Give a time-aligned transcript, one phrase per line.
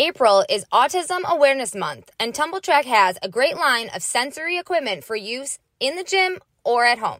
[0.00, 5.02] April is Autism Awareness Month, and Tumbl Trak has a great line of sensory equipment
[5.02, 7.18] for use in the gym or at home.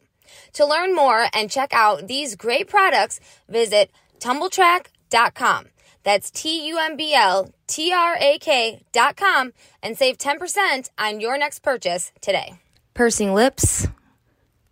[0.52, 5.66] To learn more and check out these great products, visit Tumbl Trak.com.
[6.04, 10.88] That's T U M B L T R A K dot com and save 10%
[10.96, 12.60] on your next purchase today.
[12.94, 13.88] Pursing lips,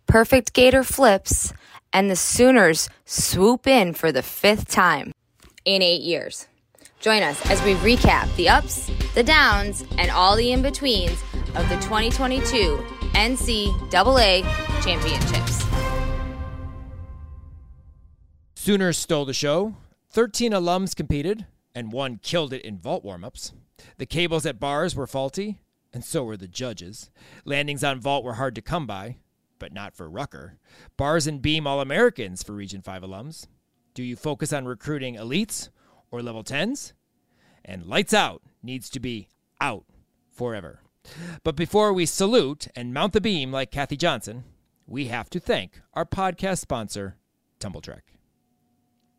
[0.05, 1.51] perfect gator flips,
[1.91, 5.11] and the Sooners swoop in for the fifth time
[5.65, 6.47] in eight years.
[6.99, 11.21] Join us as we recap the ups, the downs, and all the in betweens
[11.55, 14.43] of the 2022 NCAA
[14.83, 15.63] championships.
[18.55, 19.75] Sooners stole the show.
[20.09, 23.53] 13 alums competed, and one killed it in vault warmups.
[23.97, 25.59] The cables at bars were faulty,
[25.93, 27.11] and so were the judges.
[27.45, 29.17] Landings on vault were hard to come by,
[29.59, 30.57] but not for Rucker.
[30.97, 33.45] Bars and beam All Americans for Region 5 alums.
[33.93, 35.69] Do you focus on recruiting elites
[36.11, 36.93] or level 10s?
[37.65, 39.27] And lights out needs to be
[39.59, 39.85] out
[40.31, 40.81] forever.
[41.43, 44.43] But before we salute and mount the beam like Kathy Johnson,
[44.85, 47.17] we have to thank our podcast sponsor,
[47.59, 48.01] Tumbl Trak.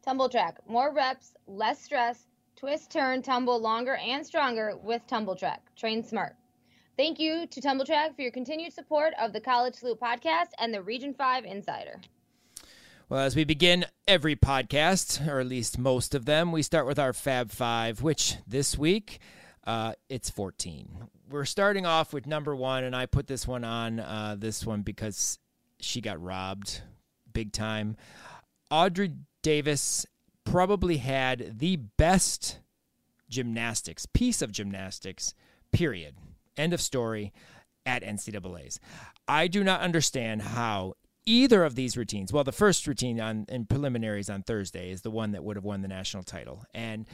[0.06, 0.54] TumbleTrack.
[0.66, 2.24] More reps, less stress.
[2.56, 5.58] Twist, turn, tumble longer and stronger with Tumbl Trak.
[5.76, 6.34] Train smart.
[6.96, 10.72] Thank you to Tumbl Trak for your continued support of the College Salute podcast and
[10.72, 12.00] the Region 5 Insider.
[13.10, 16.98] Well, as we begin every podcast, or at least most of them, we start with
[16.98, 19.18] our Fab Five, which this week
[19.66, 21.08] uh, it's 14.
[21.30, 24.82] We're starting off with number one, and I put this one on uh, this one
[24.82, 25.38] because
[25.80, 26.82] she got robbed
[27.32, 27.96] big time.
[28.70, 30.04] Audrey Davis
[30.44, 32.58] probably had the best
[33.30, 35.32] gymnastics, piece of gymnastics,
[35.72, 36.14] period.
[36.58, 37.32] End of story
[37.86, 38.78] at NCAA's.
[39.26, 40.92] I do not understand how
[41.28, 42.32] either of these routines.
[42.32, 45.64] Well, the first routine on in preliminaries on Thursday is the one that would have
[45.64, 47.06] won the national title, and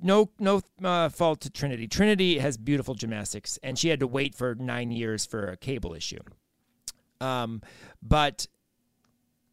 [0.00, 1.86] no no uh, fault to Trinity.
[1.86, 5.94] Trinity has beautiful gymnastics, and she had to wait for nine years for a cable
[5.94, 6.20] issue.
[7.20, 7.62] Um,
[8.02, 8.46] but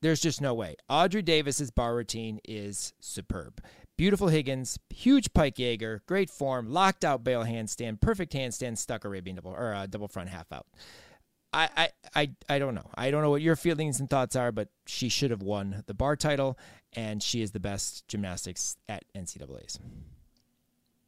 [0.02, 0.76] there's just no way.
[0.90, 3.64] Audrey Davis's bar routine is superb.
[3.96, 9.36] Beautiful Higgins, huge pike Jaeger, great form, locked out bail handstand, perfect handstand, stuck Arabian
[9.36, 10.66] double or uh, double front half out.
[11.54, 12.90] I, I, I, I don't know.
[12.96, 15.94] I don't know what your feelings and thoughts are, but she should have won the
[15.94, 16.58] bar title,
[16.94, 19.80] and she is the best gymnastics at NCAA's.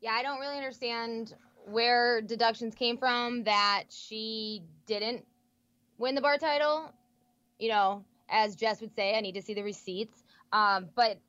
[0.01, 1.33] Yeah, I don't really understand
[1.65, 5.25] where deductions came from that she didn't
[5.97, 6.91] win the bar title.
[7.57, 10.23] You know, as Jess would say, I need to see the receipts.
[10.51, 11.19] Um, but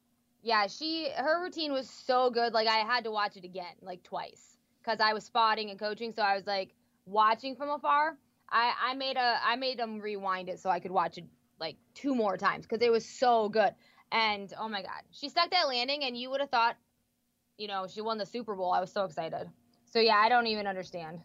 [0.42, 2.52] yeah, she her routine was so good.
[2.52, 6.12] Like I had to watch it again, like twice, because I was spotting and coaching.
[6.12, 6.74] So I was like
[7.06, 8.16] watching from afar.
[8.50, 11.24] I I made a I made them rewind it so I could watch it
[11.60, 13.74] like two more times because it was so good.
[14.12, 16.76] And oh my god, she stuck that landing, and you would have thought,
[17.58, 18.72] you know, she won the Super Bowl.
[18.72, 19.48] I was so excited.
[19.84, 21.20] So yeah, I don't even understand.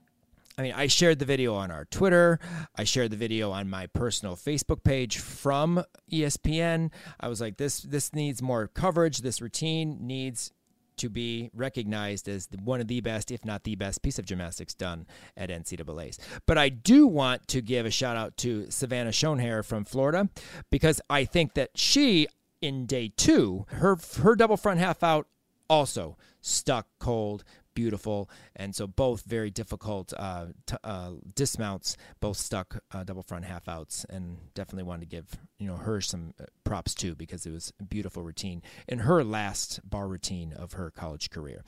[0.58, 2.38] I mean, I shared the video on our Twitter.
[2.76, 6.92] I shared the video on my personal Facebook page from ESPN.
[7.20, 9.20] I was like, this this needs more coverage.
[9.20, 10.52] This routine needs
[11.00, 14.74] to be recognized as one of the best, if not the best, piece of gymnastics
[14.74, 16.20] done at NCAA's.
[16.46, 20.30] But I do want to give a shout out to Savannah Schoenherr from Florida
[20.70, 22.28] because I think that she,
[22.62, 25.28] in day two, her her double front half out
[25.70, 27.44] also stuck cold
[27.80, 33.46] beautiful, and so both very difficult uh, t- uh, dismounts, both stuck uh, double front
[33.46, 37.46] half outs, and definitely wanted to give you know her some uh, props too because
[37.46, 41.64] it was a beautiful routine in her last bar routine of her college career.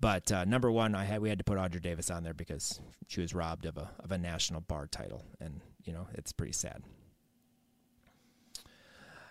[0.00, 2.78] But uh, number one, I had we had to put Audrey Davis on there because
[3.08, 6.52] she was robbed of a of a national bar title, and you know it's pretty
[6.52, 6.82] sad.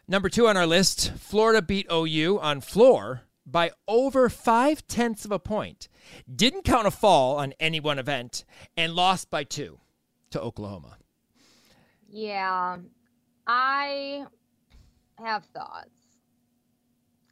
[0.08, 5.32] Number two on our list, Florida beat OU on floor by over five tenths of
[5.32, 5.88] a point,
[6.34, 8.46] didn't count a fall on any one event,
[8.78, 9.80] and lost by two
[10.32, 10.98] to Oklahoma.
[12.10, 12.78] Yeah,
[13.48, 14.26] I
[15.18, 15.90] have thoughts.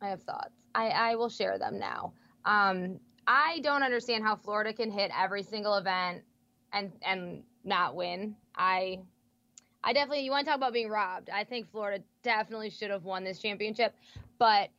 [0.02, 0.54] I have thoughts.
[0.74, 2.14] I, I will share them now.
[2.46, 6.24] Um, I don't understand how Florida can hit every single event
[6.74, 8.36] and and not win.
[8.56, 9.00] I
[9.84, 11.30] I definitely you want to talk about being robbed.
[11.30, 13.96] I think Florida definitely should have won this championship,
[14.40, 14.70] but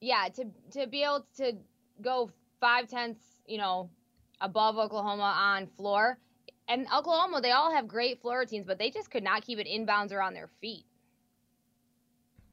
[0.00, 1.54] yeah, to to be able to
[2.00, 2.30] go
[2.62, 3.90] five tenths, you know,
[4.40, 6.16] above Oklahoma on floor.
[6.68, 9.66] And Oklahoma, they all have great floor routines, but they just could not keep it
[9.66, 10.86] inbounds or on their feet.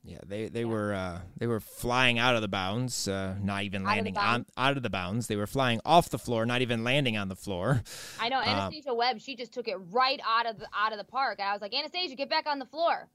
[0.03, 0.65] Yeah, they they yeah.
[0.65, 4.77] were uh, they were flying out of the bounds, uh, not even landing on out
[4.77, 5.27] of the bounds.
[5.27, 7.83] They were flying off the floor, not even landing on the floor.
[8.19, 9.19] I know uh, Anastasia Webb.
[9.19, 11.75] She just took it right out of the out of the park, I was like,
[11.75, 13.07] Anastasia, get back on the floor.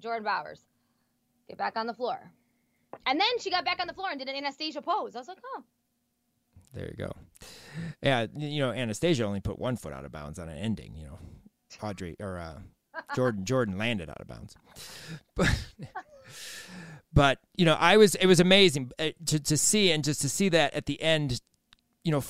[0.00, 0.60] Jordan Bowers,
[1.48, 2.30] get back on the floor.
[3.06, 5.16] And then she got back on the floor and did an Anastasia pose.
[5.16, 5.64] I was like, oh.
[6.74, 7.12] There you go.
[8.02, 10.94] Yeah, you know, Anastasia only put one foot out of bounds on an ending.
[10.96, 11.18] You know,
[11.82, 12.58] Audrey or uh,
[13.14, 14.56] Jordan Jordan landed out of bounds.
[15.36, 15.66] But
[17.12, 20.28] but you know, I was it was amazing uh, to to see and just to
[20.28, 21.40] see that at the end,
[22.02, 22.24] you know,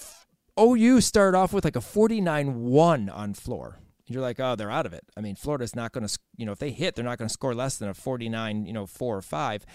[0.61, 3.79] OU started off with like a 49-1 on floor.
[4.07, 6.53] You're like, "Oh, they're out of it." I mean, Florida's not going to, you know,
[6.53, 9.17] if they hit, they're not going to score less than a 49, you know, 4
[9.17, 9.67] or 5.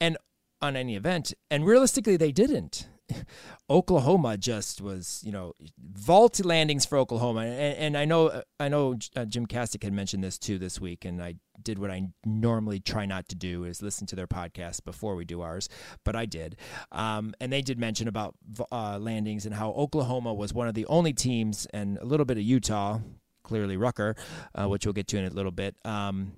[0.00, 0.16] And
[0.60, 2.88] on any event, and realistically they didn't.
[3.70, 8.92] Oklahoma just was, you know, vault landings for Oklahoma, and, and I know, I know,
[9.16, 13.06] uh, GymCastic had mentioned this too this week, and I did what I normally try
[13.06, 15.68] not to do is listen to their podcast before we do ours,
[16.04, 16.56] but I did,
[16.92, 18.34] um, and they did mention about
[18.70, 22.36] uh, landings and how Oklahoma was one of the only teams, and a little bit
[22.36, 23.00] of Utah,
[23.42, 24.14] clearly Rucker,
[24.54, 25.74] uh, which we'll get to in a little bit.
[25.84, 26.32] Um,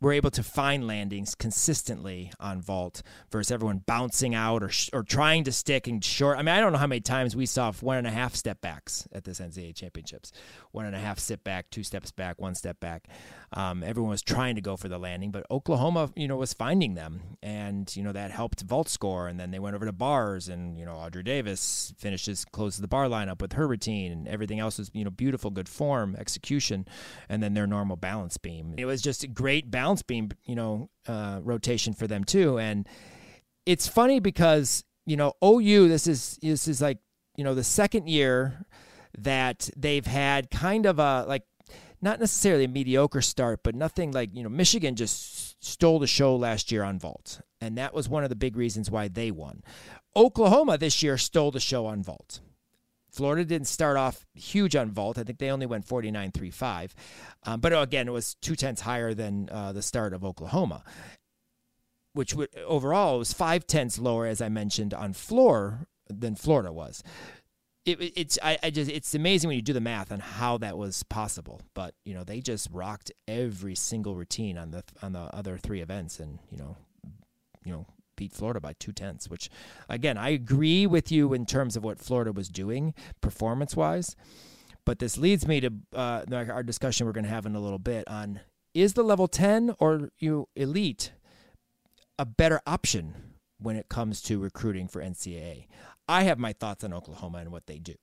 [0.00, 5.44] we're able to find landings consistently on vault versus everyone bouncing out or or trying
[5.44, 6.38] to stick and short.
[6.38, 8.60] I mean, I don't know how many times we saw one and a half step
[8.60, 10.32] backs at this NCAA championships.
[10.76, 13.08] One and a half sit back, two steps back, one step back.
[13.50, 16.92] Um, everyone was trying to go for the landing, but Oklahoma, you know, was finding
[16.92, 19.26] them, and you know that helped vault score.
[19.26, 22.88] And then they went over to bars, and you know Audrey Davis finishes closes the
[22.88, 26.86] bar lineup with her routine, and everything else was you know beautiful, good form, execution,
[27.30, 28.74] and then their normal balance beam.
[28.76, 32.58] It was just a great balance beam, you know, uh, rotation for them too.
[32.58, 32.86] And
[33.64, 36.98] it's funny because you know OU, this is this is like
[37.34, 38.66] you know the second year
[39.16, 41.42] that they've had kind of a like
[42.02, 46.36] not necessarily a mediocre start, but nothing like, you know, Michigan just stole the show
[46.36, 47.40] last year on vault.
[47.60, 49.62] And that was one of the big reasons why they won.
[50.14, 52.40] Oklahoma this year stole the show on vault.
[53.10, 55.16] Florida didn't start off huge on vault.
[55.16, 56.94] I think they only went 49 3 5.
[57.44, 60.84] Um, but again, it was two tenths higher than uh, the start of Oklahoma,
[62.12, 67.02] which would, overall was five tenths lower, as I mentioned, on floor than Florida was
[67.86, 70.76] it, it's I, I just it's amazing when you do the math on how that
[70.76, 71.62] was possible.
[71.72, 75.80] But you know they just rocked every single routine on the on the other three
[75.80, 76.76] events, and you know,
[77.64, 77.86] you know
[78.16, 79.30] beat Florida by two tenths.
[79.30, 79.48] Which
[79.88, 84.16] again, I agree with you in terms of what Florida was doing performance wise.
[84.84, 87.78] But this leads me to uh, our discussion we're going to have in a little
[87.78, 88.40] bit on
[88.74, 91.12] is the level ten or you elite
[92.18, 93.14] a better option
[93.58, 95.66] when it comes to recruiting for NCAA.
[96.08, 97.94] I have my thoughts on Oklahoma and what they do,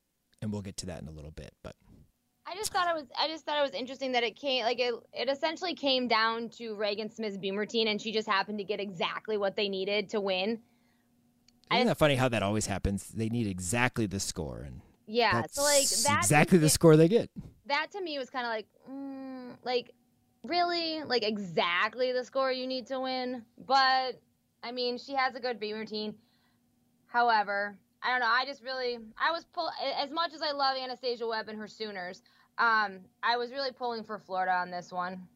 [0.42, 1.54] and we'll get to that in a little bit.
[1.64, 1.76] But
[2.46, 4.80] I just thought it was I just thought it was interesting that it came like
[4.80, 8.64] it it essentially came down to Ragan Smith's beam routine, and she just happened to
[8.64, 10.60] get exactly what they needed to win.
[11.72, 13.08] Isn't that funny how that always happens?
[13.08, 17.30] They need exactly the score, and yeah, so like that exactly the score they get.
[17.66, 19.92] That to me was kind of like, mm, like
[20.44, 23.44] really, like exactly the score you need to win.
[23.66, 24.22] But
[24.62, 26.16] I mean, she has a good beam routine.
[27.08, 28.30] However, I don't know.
[28.30, 31.68] I just really, I was pull as much as I love Anastasia Webb and her
[31.68, 32.22] Sooners.
[32.58, 35.28] Um, I was really pulling for Florida on this one.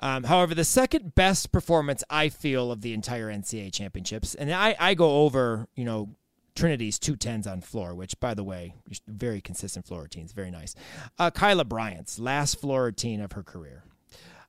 [0.00, 4.76] Um, however, the second best performance I feel of the entire NCAA championships, and I,
[4.78, 6.10] I go over, you know,
[6.54, 8.74] Trinity's two tens on floor, which, by the way,
[9.06, 10.74] very consistent floor routines, very nice.
[11.18, 13.84] Uh, Kyla Bryant's last floor routine of her career.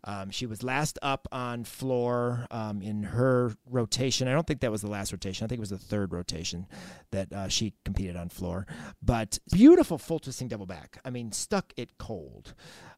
[0.03, 4.27] Um, she was last up on floor um, in her rotation.
[4.27, 5.45] I don't think that was the last rotation.
[5.45, 6.67] I think it was the third rotation
[7.11, 8.65] that uh, she competed on floor.
[9.01, 10.99] But beautiful full twisting double back.
[11.03, 12.53] I mean, stuck it cold.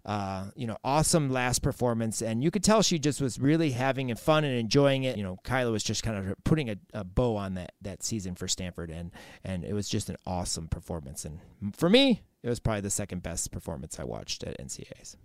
[0.06, 4.14] Uh, you know, awesome last performance, and you could tell she just was really having
[4.16, 5.16] fun and enjoying it.
[5.16, 8.34] You know, Kyla was just kind of putting a, a bow on that that season
[8.34, 9.12] for Stanford, and
[9.44, 11.24] and it was just an awesome performance.
[11.24, 11.40] And
[11.76, 15.18] for me, it was probably the second best performance I watched at NCAA's.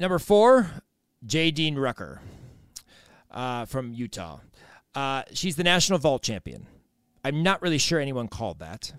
[0.00, 0.70] Number four,
[1.26, 2.20] Jaedyn Rucker
[3.30, 4.38] uh, from Utah.
[4.94, 6.66] Uh, she's the national vault champion.
[7.24, 8.92] I'm not really sure anyone called that.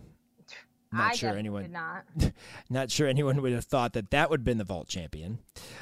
[0.92, 1.72] Not I sure anyone.
[1.72, 2.06] not.
[2.70, 5.40] not sure anyone would have thought that that would have been the vault champion.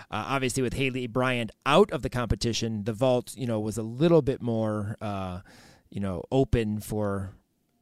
[0.10, 3.84] Uh, obviously, with Haleigh Bryant out of the competition, the vault, you know, was a
[3.84, 5.42] little bit more, uh,
[5.92, 7.32] you know, open for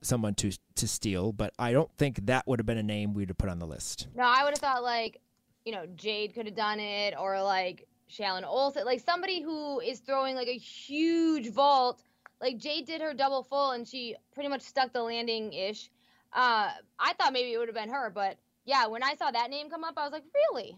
[0.01, 1.31] someone to to steal.
[1.31, 3.67] But I don't think that would have been a name we'd have put on the
[3.67, 4.07] list.
[4.13, 5.21] No, I would have thought like
[5.65, 9.99] you know, Jade could have done it or like Shallon Olsen, like somebody who is
[9.99, 12.03] throwing like a huge vault
[12.41, 15.91] like Jade did her double full and she pretty much stuck the landing ish.
[16.33, 19.49] Uh, I thought maybe it would have been her, but yeah, when I saw that
[19.51, 20.75] name come up, I was like, really?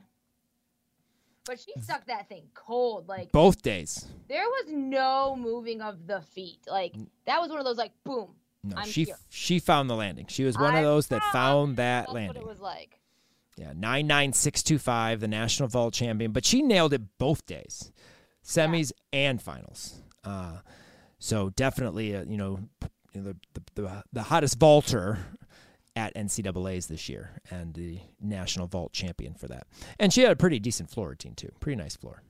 [1.45, 3.07] But she stuck that thing cold.
[3.07, 4.05] Like both days.
[4.29, 6.59] There was no moving of the feet.
[6.67, 8.35] Like that was one of those like boom.
[8.63, 9.15] No, I'm she here.
[9.29, 10.25] she found the landing.
[10.29, 12.41] She was one of I those that found- that That's landing.
[12.41, 12.99] what it was like.
[13.55, 16.31] Yeah, nine nine six two five, the national vault champion.
[16.31, 17.91] But she nailed it both days,
[18.43, 20.01] semis and finals.
[20.23, 20.59] Uh,
[21.19, 22.59] so definitely, uh, you know,
[23.13, 25.19] you know, the, the the the hottest vaulter
[25.95, 29.67] at NCAA's this year, and the national vault champion for that.
[29.99, 31.49] And she had a pretty decent floor routine too.
[31.59, 32.23] Pretty nice floor.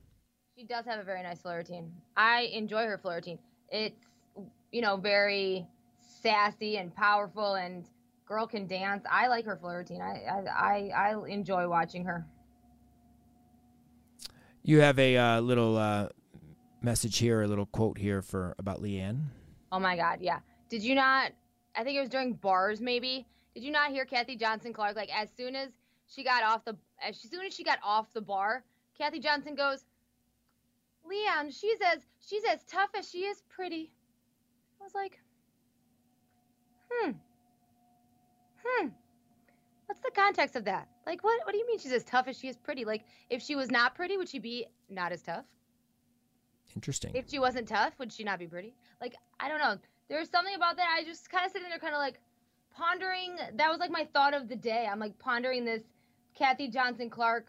[0.56, 1.90] She does have a very nice floor routine.
[2.16, 3.38] I enjoy her floor routine.
[3.70, 3.96] It's
[4.70, 5.66] you know very
[6.22, 7.84] sassy and powerful, and
[8.26, 9.04] girl can dance.
[9.10, 10.00] I like her floor routine.
[10.00, 12.26] I I I, I enjoy watching her.
[14.62, 16.08] You have a uh, little uh,
[16.80, 19.20] message here, a little quote here for about Leanne.
[19.70, 20.38] Oh my God, yeah.
[20.68, 21.32] Did you not?
[21.76, 23.26] I think it was during bars, maybe.
[23.54, 24.96] Did you not hear Kathy Johnson Clarke?
[24.96, 25.70] Like as soon as
[26.06, 26.76] she got off the,
[27.06, 28.64] as soon as she got off the bar,
[28.96, 29.84] Kathy Johnson goes,
[31.08, 33.90] "Leon, she's as she's as tough as she is pretty."
[34.80, 35.18] I was like,
[36.90, 37.12] hmm,
[38.64, 38.88] hmm.
[39.86, 40.88] What's the context of that?
[41.06, 41.40] Like, what?
[41.44, 42.84] What do you mean she's as tough as she is pretty?
[42.84, 45.44] Like, if she was not pretty, would she be not as tough?
[46.74, 47.12] Interesting.
[47.14, 48.74] if she wasn't tough, would she not be pretty?
[49.00, 49.76] Like, I don't know.
[50.08, 50.86] There's something about that.
[50.98, 52.18] I just kind of sitting there, kind of like
[52.76, 53.36] pondering.
[53.54, 54.88] That was like my thought of the day.
[54.90, 55.82] I'm like pondering this
[56.34, 57.46] Kathy Johnson Clarke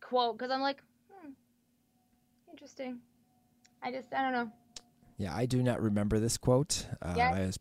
[0.00, 1.30] quote because I'm like, hmm,
[2.50, 2.98] interesting.
[3.82, 4.52] I just, I don't know.
[5.18, 6.86] Yeah, I do not remember this quote.
[7.00, 7.34] Uh, Yes.
[7.34, 7.58] I was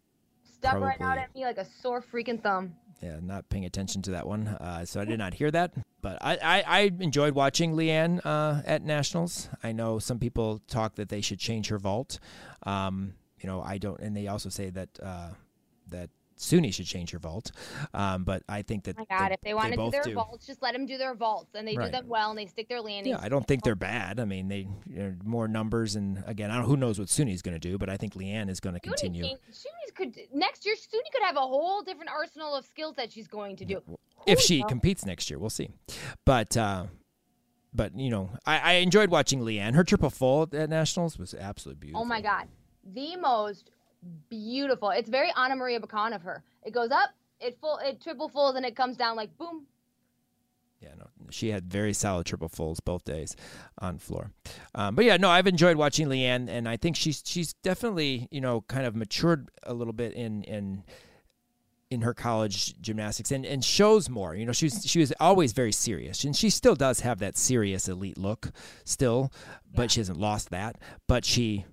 [0.70, 2.76] Stuck right out at me like a sore freaking thumb.
[3.02, 5.74] yeah, not paying attention to that one, uh, so I did not hear that.
[6.02, 9.50] But I, I, I enjoyed watching Leanne uh, at nationals.
[9.64, 12.20] I know some people talk that they should change her vault.
[12.64, 15.30] Um, you know, I don't, and they also say that uh,
[15.90, 16.10] that
[16.42, 17.52] Suni should change her vault.
[17.94, 20.02] Um, but I think that Oh my God, they, if they want to do their
[20.04, 20.14] do.
[20.16, 21.86] vaults, just let them do their vaults, and they Right.
[21.86, 23.16] do them well, and they stick their landings.
[23.20, 24.20] Yeah, I don't think they're bad.
[24.20, 27.42] I mean, they you know, more numbers, and again, I don't who knows what Suni's
[27.42, 29.24] going to do, but I think Leanne is going to continue.
[29.24, 30.76] can- Suni's could next year.
[30.76, 33.82] Suni could have a whole different arsenal of skills that she's going to do.
[34.26, 35.38] if she competes next year.
[35.40, 35.70] We'll see.
[36.26, 36.86] But uh,
[37.74, 39.76] but you know, I, I enjoyed watching Leanne.
[39.76, 42.02] Her triple full at nationals was absolutely beautiful.
[42.02, 42.48] Oh my God.
[42.84, 43.70] The most
[44.30, 44.90] beautiful.
[44.90, 46.44] It's very Anna Maria Bacon of her.
[46.64, 49.66] It goes up, it full it triple folds, and it comes down like boom.
[50.82, 53.36] Yeah, no, she had very solid triple fulls both days
[53.78, 54.32] on floor.
[54.74, 58.42] Um, but yeah, no, I've enjoyed watching Leanne, and I think she's she's definitely you
[58.42, 60.84] know kind of matured a little bit in in
[61.92, 64.34] in her college gymnastics and, and shows more.
[64.34, 67.88] You know, she's she was always very serious, and she still does have that serious
[67.88, 68.52] elite look
[68.86, 69.32] still,
[69.76, 70.78] but she hasn't lost that.
[71.08, 71.66] But she,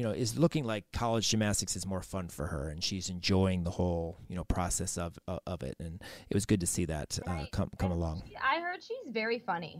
[0.00, 3.64] you know, is looking like college gymnastics is more fun for her, and she's enjoying
[3.64, 5.76] the whole you know process of of, of it.
[5.78, 8.22] And it was good to see that uh, come come And along.
[8.26, 9.78] she- I heard she's very funny.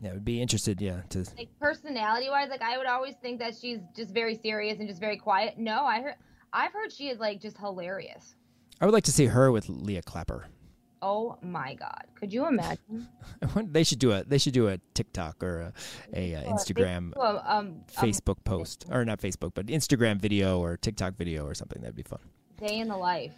[0.00, 0.80] Yeah, would be interested.
[0.80, 4.78] Yeah, to Like personality wise, like I would always think that she's just very serious
[4.78, 5.58] and just very quiet.
[5.58, 6.14] No, I heard
[6.52, 8.36] I've heard she is like just hilarious.
[8.80, 10.46] I would like to see her with Leah Clapper.
[11.02, 12.04] Oh my god.
[12.14, 13.08] Could you imagine?
[13.56, 15.72] they should do a they should do a TikTok or
[16.14, 20.60] a, a, uh Instagram, Um, um, um, Facebook post or not Facebook, but Instagram video
[20.60, 21.80] or TikTok video or something.
[21.80, 22.20] That'd be fun.
[22.58, 23.32] day in the life.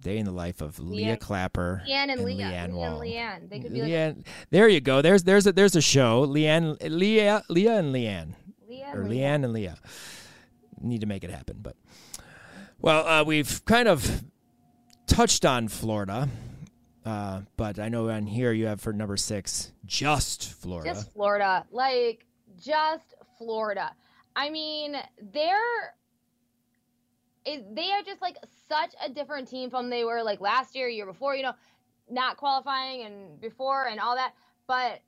[0.00, 2.46] Day in the life of Leah Clapper Leanne and, Leah.
[2.46, 3.48] Leanne Leanne Leanne.
[3.48, 5.00] They could be like Leanne, there you go.
[5.00, 6.26] There's there's a there's a show.
[6.26, 8.34] Leanne, Leah, Leah and Leanne,
[8.68, 9.76] Leah or and Leanne and Leah.
[10.80, 11.76] Need to make it happen, but
[12.80, 14.24] well, uh, we've kind of
[15.06, 16.28] touched on Florida,
[17.04, 20.90] uh, but I know on here you have for number six just Florida.
[20.90, 21.66] Just Florida.
[21.70, 22.24] Like,
[22.62, 23.92] just Florida.
[24.34, 24.96] I mean,
[25.32, 25.94] they're.
[27.44, 28.36] It, they are just like
[28.68, 31.52] such a different team from they were like last year, year before, you know,
[32.08, 34.32] not qualifying and before and all that.
[34.66, 35.02] But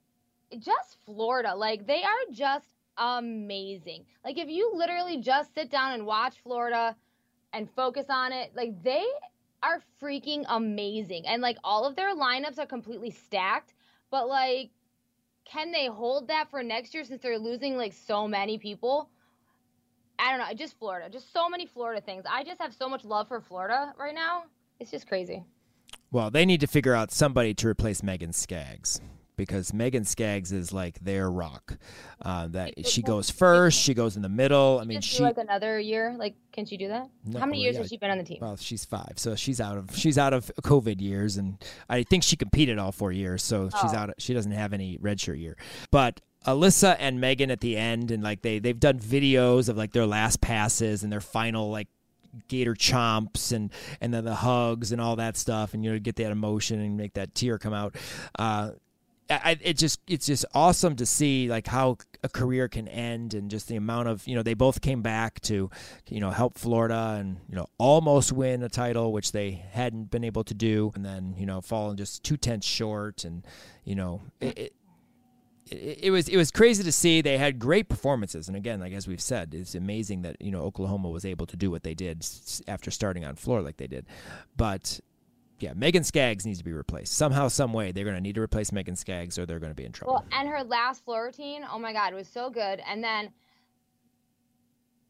[0.59, 4.05] just Florida, like they are just amazing.
[4.23, 6.95] Like if you literally just sit down and watch Florida
[7.53, 9.05] and focus on it, like they
[9.63, 11.25] are freaking amazing.
[11.27, 13.73] And like all of their lineups are completely stacked,
[14.11, 14.71] but like
[15.45, 19.09] can they hold that for next year since they're losing like so many people?
[20.19, 20.53] I don't know.
[20.55, 21.09] Just Florida.
[21.09, 22.25] Just so many Florida things.
[22.29, 24.43] I just have so much love for Florida right now.
[24.79, 25.43] It's just crazy.
[26.11, 28.99] Well, they need to figure out somebody to replace Megan Skaggs
[29.37, 31.77] because Megan Skaggs is like their rock.
[32.21, 34.79] Uh, that she goes first, she goes in the middle.
[34.81, 36.15] I mean, she like another year.
[36.17, 37.07] Like, can she do that?
[37.25, 37.81] No, How many years yeah.
[37.83, 38.39] has she been on the team?
[38.41, 41.57] well, she's five, so she's out of she's out of COVID years, and
[41.89, 43.97] I think she competed all four years, so she's Oh.
[43.97, 44.13] out.
[44.17, 45.55] She doesn't have any redshirt year,
[45.91, 49.91] but Alyssa and Megan at the end, and like they they've done videos of like
[49.91, 51.87] their last passes and their final like
[52.49, 56.15] gator chomps and and then the hugs and all that stuff, and you know get
[56.17, 57.95] that emotion and make that tear come out.
[58.39, 58.71] Uh,
[59.29, 63.51] I, it just it's just awesome to see like how a career can end and
[63.51, 65.69] just the amount of you know they both came back to
[66.09, 70.23] you know help Florida and you know almost win a title which they hadn't been
[70.23, 73.45] able to do and then you know falling just two tenths short and
[73.83, 74.73] you know it, it
[75.69, 77.21] it, was it was crazy to see.
[77.21, 80.61] They had great performances, and again, like as we've said, it's amazing that you know
[80.61, 82.25] Oklahoma was able to do what they did
[82.67, 84.05] after starting on floor like they did.
[84.55, 84.99] But
[85.59, 87.91] yeah, Megan Skaggs needs to be replaced somehow, some way.
[87.91, 90.13] They're going to need to replace Megan Skaggs, or they're going to be in trouble.
[90.13, 92.81] Well, and her last floor routine, oh my God, it was so good.
[92.87, 93.31] And then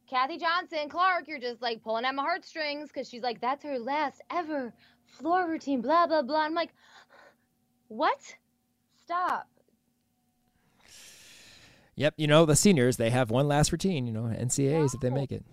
[0.09, 3.77] Kathy Johnson Clarke, you're just like pulling at my heartstrings because she's like, that's her
[3.77, 4.73] last ever
[5.05, 6.41] floor routine, blah blah blah.
[6.41, 6.73] I'm like,
[7.89, 8.19] what?
[9.03, 9.47] Stop.
[11.95, 14.07] Yep, you know the seniors they have one last routine.
[14.07, 14.85] You know NCAAs no.
[14.93, 15.43] if they make it.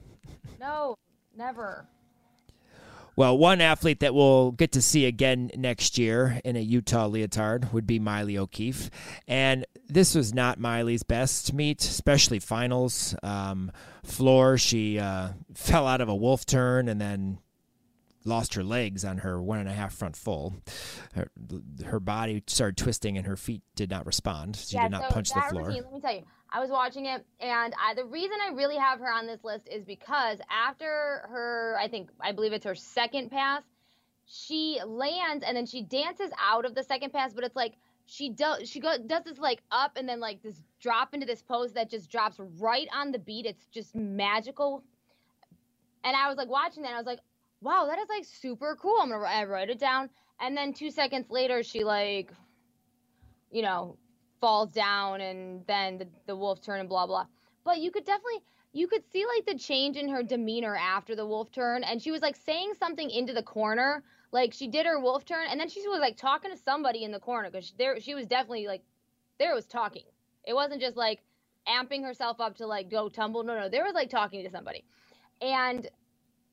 [0.61, 0.97] No,
[1.37, 1.89] never.
[3.17, 7.73] Well, one athlete that we'll get to see again next year in a Utah leotard
[7.73, 8.91] would be Maile O'Keefe.
[9.29, 13.15] And this was not Maile's best meet, especially finals.
[13.23, 13.71] Um,
[14.03, 17.39] floor, she uh, fell out of a wolf turn and then
[18.25, 20.57] lost her legs on her one and a half front full.
[21.15, 21.29] Her,
[21.85, 24.57] her body started twisting and her feet did not respond.
[24.57, 25.67] She yeah, did not so punch the floor.
[25.67, 26.23] Routine, let me tell you,
[26.55, 29.69] I was watching it, and I, the reason I really have her on this list
[29.69, 33.65] is because after her, I think, I believe it's her second pass,
[34.27, 37.75] she lands and then she dances out of the second pass, but it's like
[38.07, 41.43] she does she go, does this like up and then like this drop into this
[41.43, 43.47] pose that just drops right on the beat.
[43.47, 44.85] It's just magical.
[46.05, 47.21] And I was like watching that, I was like,
[47.61, 48.99] wow, that is like super cool.
[49.01, 50.09] I'm gonna I write it down.
[50.41, 52.31] And then two seconds later, she like,
[53.51, 53.97] you know,
[54.45, 57.25] falls down, and then the, the wolf turn and blah blah.
[57.65, 58.43] But you could definitely
[58.75, 62.11] you could see like the change in her demeanor after the wolf turn, and she
[62.11, 64.03] was like saying something into the corner.
[64.33, 67.11] Like she did her wolf turn, and then she was like talking to somebody in
[67.11, 68.83] the corner because there she was definitely like
[69.39, 70.05] there was talking.
[70.47, 71.23] It wasn't just like
[71.67, 73.45] amping herself up to like go tumble.
[73.45, 74.85] No, no, there was like talking to somebody.
[75.41, 75.89] And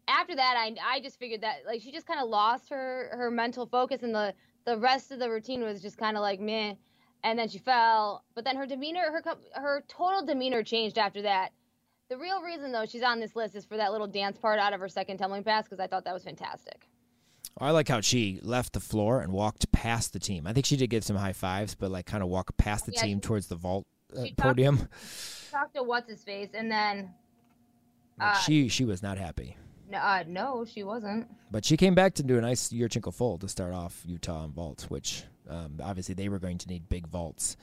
[0.07, 3.29] after that, I I just figured that like she just kind of lost her her
[3.29, 6.75] mental focus, and the the rest of the routine was just kind of like meh.
[7.23, 11.49] And then she fell, but then her demeanor, her her total demeanor changed after that.
[12.09, 14.73] The real reason though she's on this list is for that little dance part out
[14.73, 16.87] of her second tumbling pass because I thought that was fantastic.
[17.57, 20.47] I like how she left the floor and walked past the team.
[20.47, 22.93] I think she did give some high fives, but like kind of walked past the
[22.93, 23.85] yeah, team she, towards the vault
[24.17, 24.77] uh, podium.
[24.77, 27.13] Talked, talked to what's his face, and then
[28.19, 29.57] uh, she she was not happy.
[29.89, 31.27] No, uh, no, she wasn't.
[31.51, 34.53] But she came back to do a nice Yurchenko full to start off Utah and
[34.53, 37.57] vault, which um, obviously they were going to need big vaults.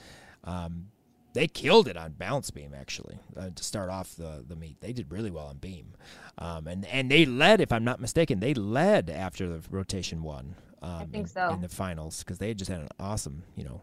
[0.44, 0.88] Um,
[1.34, 4.80] they killed it on balance beam actually uh, to start off the, the meet.
[4.80, 5.94] They did really well on beam,
[6.38, 10.54] um, and and they led, if I'm not mistaken, they led after the rotation one.
[10.82, 13.64] I um, think in, so in the finals because they just had an awesome, you
[13.64, 13.82] know,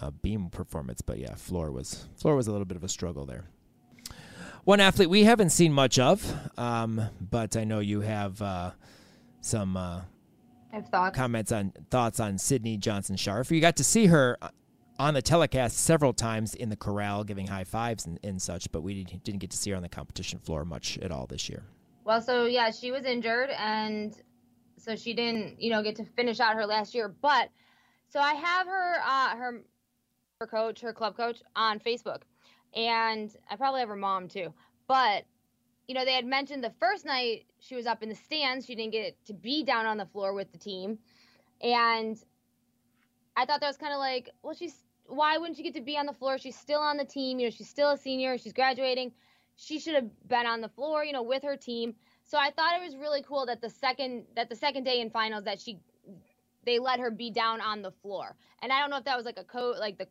[0.00, 1.02] uh, beam performance.
[1.02, 3.44] But yeah, floor was floor was a little bit of a struggle there.
[4.64, 8.70] One athlete we haven't seen much of, um, but I know you have uh,
[9.40, 9.76] some
[10.72, 11.16] uh, thoughts.
[11.16, 13.50] comments on thoughts on Sydney Johnson Scharf.
[13.50, 14.38] You got to see her
[14.98, 18.82] on the telecast several times in the corral, giving high fives and, and such, but
[18.82, 21.64] we didn't get to see her on the competition floor much at all this year.
[22.04, 24.14] Well, so yeah, she was injured, and
[24.76, 27.08] so she didn't, you know, get to finish out her last year.
[27.08, 27.48] But
[28.08, 29.62] so I have her, uh, her,
[30.40, 32.22] her coach, her club coach on Facebook
[32.74, 34.52] and I probably have her mom too.
[34.88, 35.24] But
[35.88, 38.74] you know, they had mentioned the first night she was up in the stands, she
[38.74, 40.98] didn't get to be down on the floor with the team,
[41.62, 42.18] and
[43.36, 44.74] I thought that was kind of like, well, she's
[45.06, 46.38] why wouldn't she get to be on the floor?
[46.38, 49.12] She's still on the team, you know, she's still a senior, she's graduating.
[49.56, 51.94] She should have been on the floor, you know, with her team.
[52.24, 55.10] So I thought it was really cool that the second that the second day in
[55.10, 55.78] finals that she
[56.64, 58.34] they let her be down on the floor.
[58.62, 60.06] And I don't know if that was like a code like the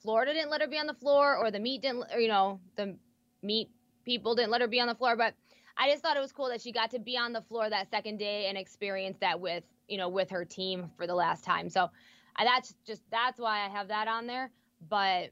[0.00, 2.60] Florida didn't let her be on the floor, or the meet didn't, or, you know,
[2.76, 2.96] the
[3.42, 3.68] meet
[4.04, 5.16] people didn't let her be on the floor.
[5.16, 5.34] But
[5.78, 7.88] I just thought it was cool that she got to be on the floor that
[7.90, 11.70] second day and experience that with, you know, with her team for the last time.
[11.70, 11.88] So
[12.36, 14.50] I, that's just that's why I have that on there.
[14.88, 15.30] But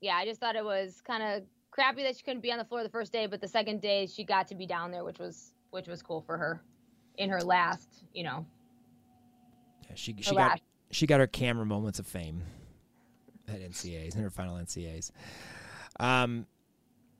[0.00, 2.64] yeah, I just thought it was kind of crappy that she couldn't be on the
[2.64, 5.18] floor the first day, but the second day she got to be down there, which
[5.18, 6.62] was which was cool for her
[7.16, 8.44] in her last, you know.
[9.88, 12.42] Yeah, she she got she got her camera moments of fame
[13.48, 15.10] at NCAs in her final NCAs.
[15.98, 16.46] Um,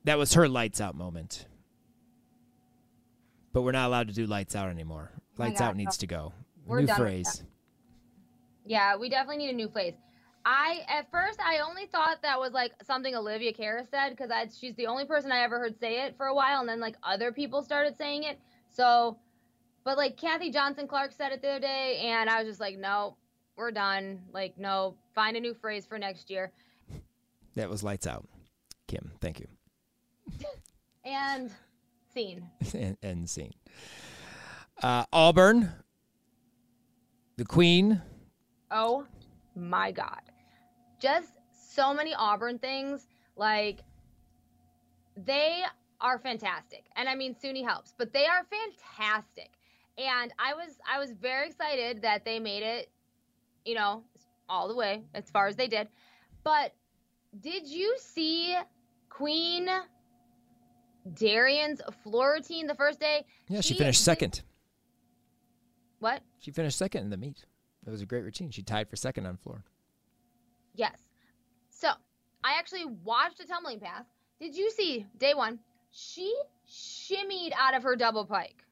[0.03, 1.47] that was her lights out moment.
[3.53, 5.11] But we're not allowed to do lights out anymore.
[5.15, 6.33] Oh lights out needs to go.
[6.65, 7.43] We're new phrase.
[8.65, 9.93] Yeah, we definitely need a new phrase.
[10.45, 14.47] I at first I only thought that was like something Olivia Karas said because I
[14.47, 16.95] she's the only person I ever heard say it for a while, and then like
[17.03, 18.39] other people started saying it.
[18.69, 19.17] So,
[19.83, 22.77] but like Kathy Johnson Clarke said it the other day, and I was just like,
[22.77, 23.15] no,
[23.55, 24.21] we're done.
[24.33, 26.51] Like, no, find a new phrase for next year.
[27.55, 28.27] That was lights out,
[28.87, 29.11] Kim.
[29.21, 29.47] Thank you.
[31.05, 31.51] and
[32.13, 32.49] scene.
[32.73, 33.53] and, and scene.
[34.81, 35.71] Uh, Auburn,
[37.37, 38.01] the Queen.
[38.71, 39.05] Oh
[39.55, 40.21] my God
[41.03, 43.05] just so many Auburn things.
[43.35, 43.81] Like
[45.17, 45.61] they
[45.99, 46.85] are fantastic.
[46.95, 49.51] And I mean Suni helps, but they are fantastic.
[49.97, 52.89] And I was I was very excited that they made it,
[53.65, 54.03] you know,
[54.47, 55.89] all the way as far as they did.
[56.43, 56.73] But
[57.41, 58.55] did you see
[59.09, 59.67] Queen
[61.11, 63.25] Derrian's floor routine the first day?
[63.47, 64.41] Yeah, she, she finished second.
[65.99, 66.21] What?
[66.39, 67.45] She finished second in the meet.
[67.85, 68.51] It was a great routine.
[68.51, 69.63] She tied for second on floor.
[70.75, 70.97] Yes.
[71.69, 71.89] So
[72.43, 74.05] I actually watched a tumbling path.
[74.39, 75.59] Did you see day one?
[75.91, 76.33] She
[76.69, 78.65] shimmied out of her double pike.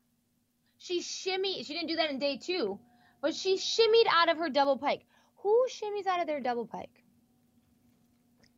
[0.78, 1.66] She shimmied.
[1.66, 2.80] She didn't do that in day two,
[3.22, 5.06] but she shimmied out of her double pike.
[5.38, 7.04] Who shimmies out of their double pike?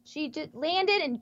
[0.03, 1.21] She just landed and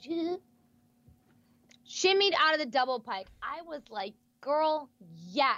[1.92, 3.28] shimmied out of the double pike.
[3.44, 4.90] I was like, girl,
[5.30, 5.58] yes.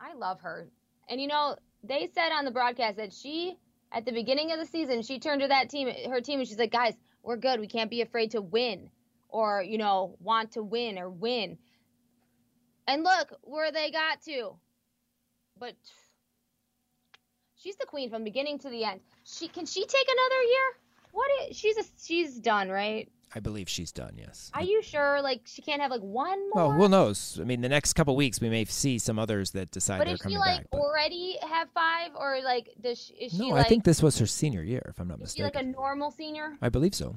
[0.00, 0.68] I love her.
[1.08, 3.56] And you know, they said on the broadcast that she
[3.92, 6.58] at the beginning of the season, she turned to that team, her team, and she's
[6.58, 7.60] like, guys, we're good.
[7.60, 8.90] We can't be afraid to win
[9.28, 11.58] or, you know, want to win or win.
[12.88, 14.56] And look where they got to.
[15.58, 15.74] But
[17.56, 19.00] she's the queen from beginning to the end.
[19.24, 20.76] She can she take another year?
[21.12, 23.08] What is she's a she's done, right?
[23.36, 24.14] I believe she's done.
[24.16, 24.50] Yes.
[24.54, 25.20] Are you sure?
[25.20, 26.68] Like she can't have like one more.
[26.68, 27.38] Well, who knows?
[27.40, 30.16] I mean, the next couple weeks we may see some others that decide but they're
[30.16, 30.44] coming back.
[30.44, 33.14] But is she like already have five, or like does she?
[33.14, 35.22] Is no, she like, I think this was her senior year, if I'm not is
[35.22, 35.50] mistaken.
[35.52, 36.56] She like a normal senior.
[36.62, 37.16] I believe so.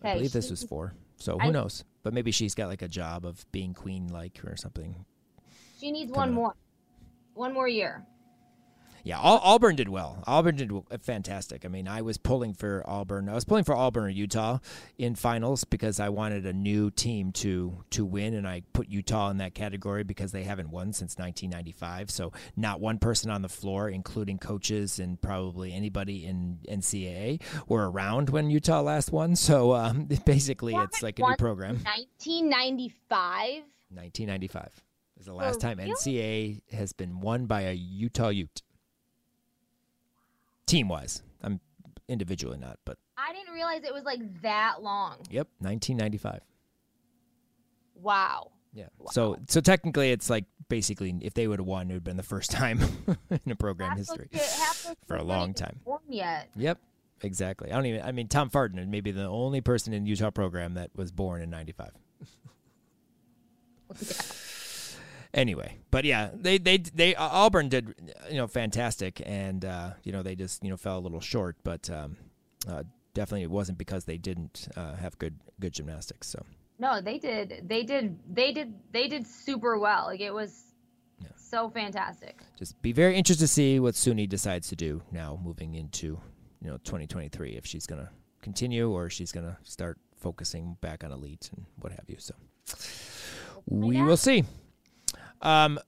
[0.00, 0.94] Okay, I believe she, this was four.
[1.16, 1.84] So who I, knows?
[2.04, 5.04] But maybe she's got like a job of being queen like or something.
[5.80, 6.54] She needs one more.
[7.34, 8.06] One more year.
[9.04, 10.24] Yeah, Auburn did well.
[10.26, 11.66] Auburn did fantastic.
[11.66, 13.28] I mean, I was pulling for Auburn.
[13.28, 14.60] I was pulling for Auburn or Utah
[14.96, 19.28] in finals because I wanted a new team to to win, and I put Utah
[19.28, 22.10] in that category because they haven't won since 1995.
[22.10, 27.90] So not one person on the floor, including coaches and probably anybody in NCAA, were
[27.90, 29.36] around when Utah last won.
[29.36, 31.74] So um, basically, it's like a new program.
[31.84, 33.64] 1995.
[33.90, 34.82] 1995
[35.20, 38.62] is the last time NCAA has been won by a Utah Ute
[40.74, 41.22] team wise.
[41.42, 41.60] I'm
[42.08, 45.18] individually not, but I didn't realize it was like that long.
[45.30, 46.40] Yep, 1995.
[47.94, 48.50] Wow.
[48.72, 48.86] Yeah.
[48.98, 49.06] Wow.
[49.12, 52.16] So so technically, it's like basically if they would have won, it would have been
[52.16, 52.80] the first time
[53.44, 54.28] in a program half history
[55.06, 55.80] for a long time.
[56.08, 56.50] Yet.
[56.56, 56.80] Yep.
[57.22, 57.70] Exactly.
[57.70, 58.02] I don't even.
[58.02, 61.40] I mean, Tom Farden may be the only person in Utah program that was born
[61.40, 61.90] in '95.
[65.34, 67.94] anyway, but yeah, they they they uh, Auburn did
[68.30, 71.56] you know fantastic, and uh, you know they just you know fell a little short,
[71.64, 72.16] but um,
[72.68, 76.28] uh, definitely it wasn't because they didn't uh, have good good gymnastics.
[76.28, 76.44] So
[76.78, 80.06] no, they did they did they did they did super well.
[80.06, 80.72] Like it was
[81.20, 81.28] yeah.
[81.36, 82.40] so fantastic.
[82.58, 86.18] Just be very interested to see what Suni decides to do now, moving into
[86.62, 91.50] you know 2023, if she's gonna continue or she's gonna start focusing back on elite
[91.54, 92.16] and what have you.
[92.18, 92.34] So
[93.66, 94.44] we will see.
[95.42, 95.78] Um,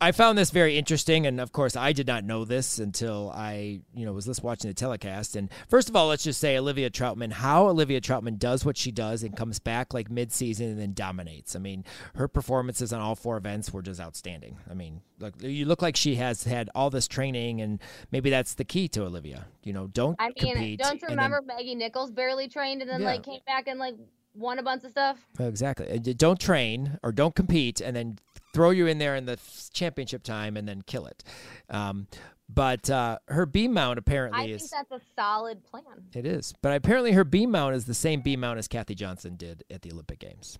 [0.00, 3.80] I found this very interesting, and of course, I did not know this until I,
[3.92, 5.34] you know, was just watching the telecast.
[5.34, 8.92] And first of all, let's just say Olivia Trautman, how Olivia Trautman does what she
[8.92, 11.56] does and comes back like mid-season and then dominates.
[11.56, 14.58] I mean, her performances on all four events were just outstanding.
[14.70, 17.80] I mean, look, you look like she has had all this training, and
[18.12, 19.46] maybe that's the key to Olivia.
[19.64, 20.14] You know, don't.
[20.20, 23.08] I mean, compete don't you remember then, Maggie Nichols barely trained and then yeah.
[23.08, 23.96] like came back and like
[24.38, 25.18] won a bunch of stuff.
[25.38, 25.98] Exactly.
[25.98, 28.18] Don't train or don't compete and then
[28.52, 29.38] throw you in there in the
[29.72, 31.24] championship time and then kill it.
[31.70, 32.06] Um,
[32.48, 34.72] but uh, her beam mount apparently I is.
[34.72, 35.84] I think that's a solid plan.
[36.14, 39.36] It is, but apparently her beam mount is the same beam mount as Kathy Johnson
[39.36, 40.58] did at the Olympic Games,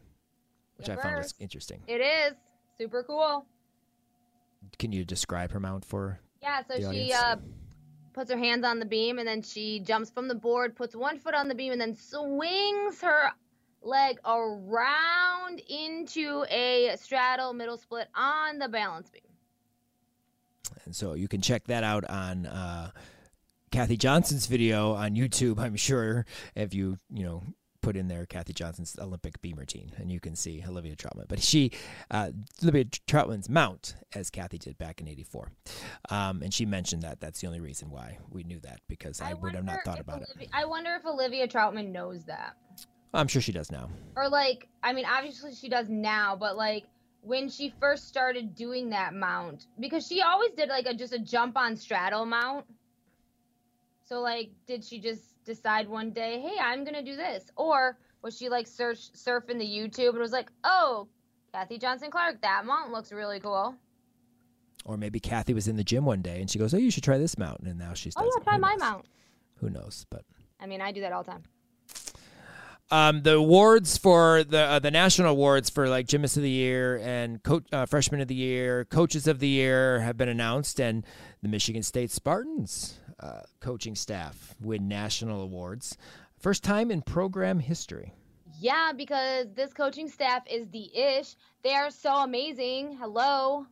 [0.76, 1.82] which I found was interesting.
[1.86, 2.34] It is
[2.76, 3.46] super cool.
[4.78, 6.20] Can you describe her mount for?
[6.42, 7.36] Yeah, so she uh,
[8.12, 11.18] puts her hands on the beam and then she jumps from the board, puts one
[11.18, 13.30] foot on the beam, and then swings her
[13.82, 19.22] leg around into a straddle middle split on the balance beam.
[20.84, 22.90] And so you can check that out on uh,
[23.70, 27.42] Kathy Johnson's video on YouTube, I'm sure, if you, you know,
[27.80, 31.26] put in there Kathy Johnson's Olympic beam routine, and you can see Olivia Trautman.
[31.28, 31.72] But she,
[32.10, 32.30] uh,
[32.62, 35.52] Olivia Trautman's mount, as Kathy did back in '84,
[36.10, 39.30] um, and she mentioned that that's the only reason why we knew that because I,
[39.30, 40.50] I would have not thought about Olivia, it.
[40.52, 42.56] I wonder if Olivia Trautman knows that.
[43.14, 43.88] I'm sure she does now.
[44.16, 46.84] Or like, I mean, obviously she does now, but like
[47.22, 51.18] when she first started doing that mount, because she always did like a just a
[51.18, 52.66] jump on straddle mount.
[54.04, 58.36] So like, did she just decide one day, hey, I'm gonna do this, or was
[58.36, 61.08] she like search surfing the YouTube and was like, oh,
[61.52, 63.74] Kathy Johnson Clarke, that mount looks really cool.
[64.84, 67.02] Or maybe Kathy was in the gym one day and she goes, "Oh, you should
[67.02, 68.14] try this mount," and now she's.
[68.16, 69.06] Oh yeah, try my mount.
[69.56, 70.06] Who knows?
[70.08, 70.24] But
[70.60, 71.42] I mean, I do that all the time.
[72.90, 76.96] Um, the awards for the uh, the national awards for like gymnast of the year
[76.98, 81.04] and coach uh, freshman of the year, coaches of the year have been announced, and
[81.42, 85.98] the Michigan State Spartans uh, coaching staff win national awards,
[86.38, 88.14] first time in program history.
[88.58, 91.36] Yeah, because this coaching staff is the ish.
[91.62, 92.96] They are so amazing.
[92.98, 93.66] Hello.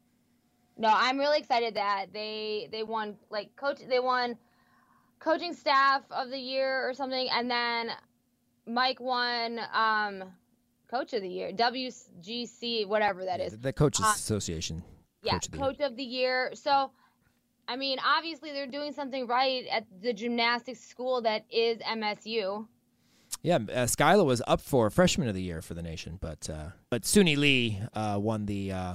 [0.76, 4.36] No, I'm really excited that they they won like coach they won
[5.20, 7.92] coaching staff of the year or something, and then
[8.66, 10.24] Mike won um,
[10.90, 13.58] Coach of the Year, WGC, whatever that is.
[13.58, 14.82] The Coaches uh, Association.
[15.22, 16.50] Yeah, Coach, of the, Coach of the Year.
[16.54, 16.90] So,
[17.68, 22.66] I mean, obviously they're doing something right at the gymnastics school that is MSU.
[23.42, 26.70] Yeah, uh, Skyla was up for Freshman of the Year for the nation, but uh,
[26.90, 28.94] but Suni Lee uh, won the uh,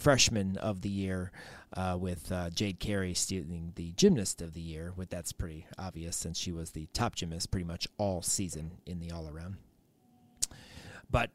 [0.00, 1.30] Freshman of the Year
[1.74, 4.92] uh, with uh, Jade Carey stealing the Gymnast of the Year.
[4.96, 8.98] With that's pretty obvious since she was the top gymnast pretty much all season in
[8.98, 9.56] the all around.
[11.10, 11.30] But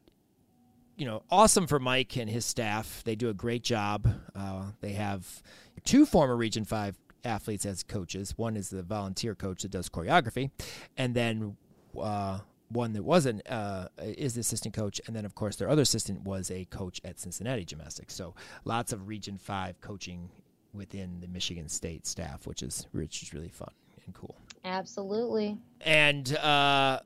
[0.96, 3.02] you know, awesome for Mike and his staff.
[3.04, 4.08] They do a great job.
[4.34, 5.42] Uh, they have
[5.84, 8.34] two former Region Five athletes as coaches.
[8.36, 10.50] One is the volunteer coach that does choreography,
[10.96, 11.56] and then
[12.00, 15.82] uh, one that wasn't uh, is the assistant coach, and then of course their other
[15.82, 18.14] assistant was a coach at Cincinnati Gymnastics.
[18.14, 20.30] So lots of Region Five coaching
[20.72, 23.72] within the Michigan State staff, which is which is really fun
[24.04, 24.36] and cool.
[24.64, 25.58] Absolutely.
[25.80, 27.00] And uh,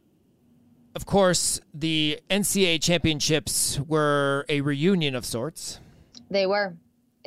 [0.95, 5.81] of course, the NCAA championships were a reunion of sorts.
[6.31, 6.75] They were.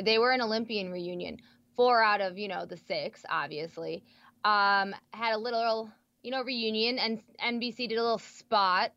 [0.02, 1.38] They were an Olympian reunion.
[1.76, 4.04] Four out of you know the six, obviously,
[4.44, 5.90] um, had a little
[6.24, 8.92] you know, reunion and NBC did a little spot.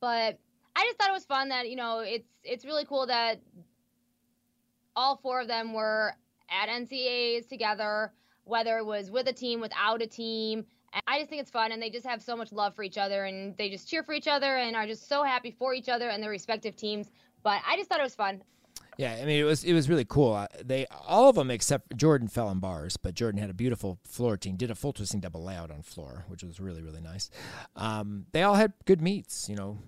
[0.00, 0.38] But
[0.74, 3.40] I just thought it was fun that, you know, it's it's really cool that
[4.94, 6.14] all four of them were
[6.50, 8.12] at NCAAs together,
[8.44, 10.66] whether it was with a team, without a team.
[10.92, 12.98] And I just think it's fun and they just have so much love for each
[12.98, 15.88] other and they just cheer for each other and are just so happy for each
[15.88, 17.10] other and their respective teams.
[17.42, 18.42] But I just thought it was fun.
[19.02, 20.46] Yeah, I mean it was it was really cool.
[20.64, 24.36] They all of them except Jordan fell on bars, but Jordan had a beautiful floor
[24.36, 24.54] team.
[24.54, 27.28] Did a full twisting double layout on floor, which was really really nice.
[27.74, 29.48] Um, they all had good meets.
[29.48, 29.78] You know,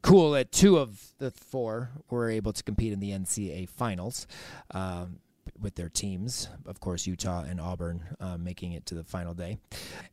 [0.00, 4.26] cool that two of the four were able to compete in the NCAA finals.
[4.70, 5.18] Um,
[5.60, 9.58] with their teams, of course, Utah and Auburn uh, making it to the final day.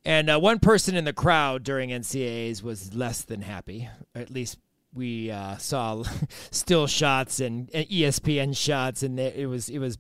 [0.04, 4.58] And uh, one person in the crowd during NCAAs was less than happy, at least
[4.93, 6.04] we uh, saw
[6.52, 9.97] still shots and, and, ESPN shots, and it was it was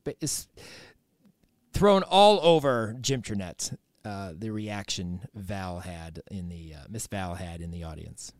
[1.73, 3.77] thrown all over Gymternet.
[4.03, 8.33] Uh, the reaction Val had in the uh, Miss Val had in the audience.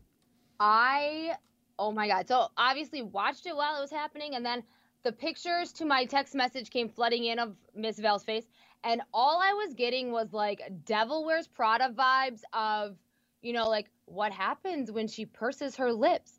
[0.58, 1.34] I
[1.78, 2.26] oh my god!
[2.26, 4.62] So obviously watched it while it was happening, and then
[5.04, 8.46] the pictures to my text message came flooding in of Miss Val's face,
[8.82, 12.96] and all I was getting was like Devil Wears Prada vibes of
[13.42, 16.37] you know like what happens when she purses her lips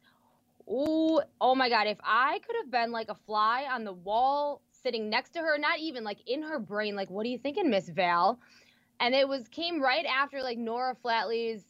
[0.70, 1.88] Ooh, oh my God.
[1.88, 5.58] If I could have been like a fly on the wall sitting next to her,
[5.58, 8.40] not even like in her brain, like, what are you thinking, Miss Val?
[9.00, 11.64] And it was came right after like Nora Flatley's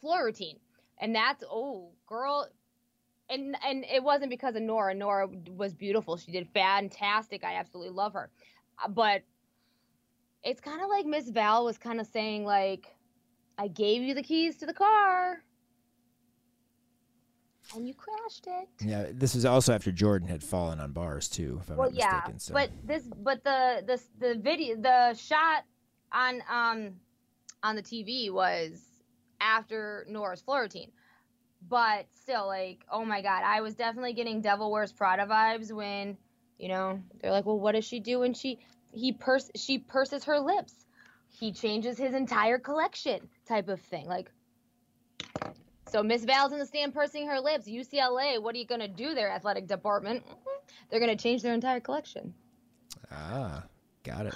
[0.00, 0.58] floor routine.
[0.98, 2.46] And that's, oh, girl.
[3.30, 4.94] And, and it wasn't because of Nora.
[4.94, 6.16] Nora was beautiful.
[6.16, 7.42] She did fantastic.
[7.44, 8.30] I absolutely love her.
[8.84, 9.22] Uh, but
[10.42, 12.94] it's kind of like Miss Val was kind of saying, like,
[13.56, 15.42] I gave you the keys to the car
[17.74, 18.68] and you crashed it.
[18.80, 21.98] Yeah, this was also after Jordan had fallen on bars too, if I'm well, not
[21.98, 22.38] yeah, mistaken.
[22.38, 22.54] So.
[22.54, 25.64] But this, but the the the video, the shot
[26.12, 26.94] on um
[27.62, 28.82] on the TV was
[29.40, 30.90] after Nora's floor routine.
[31.68, 36.16] But still, like, oh my god, I was definitely getting Devil Wears Prada vibes when,
[36.58, 38.58] you know, they're like, well, what does she do when she
[38.92, 40.86] he purse she purses her lips?
[41.28, 44.06] He changes his entire collection, type of thing.
[44.06, 44.32] Like,
[45.90, 47.68] so Miss Val's in the stand pursing her lips.
[47.68, 50.22] UCLA, what are you going to do there, athletic department?
[50.88, 52.34] They're going to change their entire collection.
[53.10, 53.64] Ah,
[54.04, 54.34] got it.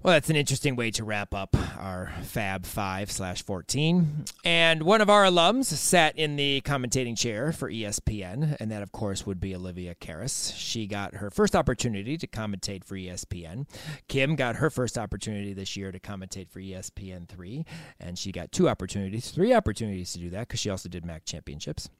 [0.00, 4.26] Well, that's an interesting way to wrap up our Fab 5 slash 14.
[4.44, 8.92] And one of our alums sat in the commentating chair for ESPN, and that, of
[8.92, 10.54] course, would be Olivia Karas.
[10.54, 13.66] She got her first opportunity to commentate for ESPN.
[14.06, 17.66] Kim got her first opportunity this year to commentate for ESPN 3,
[17.98, 21.24] and she got two opportunities, three opportunities to do that because she also did MAC
[21.24, 21.90] championships.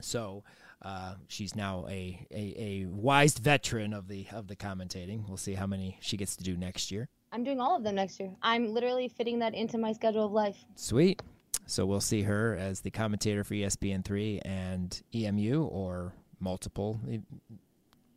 [0.00, 0.44] So,
[0.86, 5.26] uh, she's now a, a, a wise veteran of the of the commentating.
[5.26, 7.08] We'll see how many she gets to do next year.
[7.32, 8.30] I'm doing all of them next year.
[8.40, 10.64] I'm literally fitting that into my schedule of life.
[10.76, 11.20] Sweet.
[11.66, 17.00] So we'll see her as the commentator for ESPN3 and EMU or multiple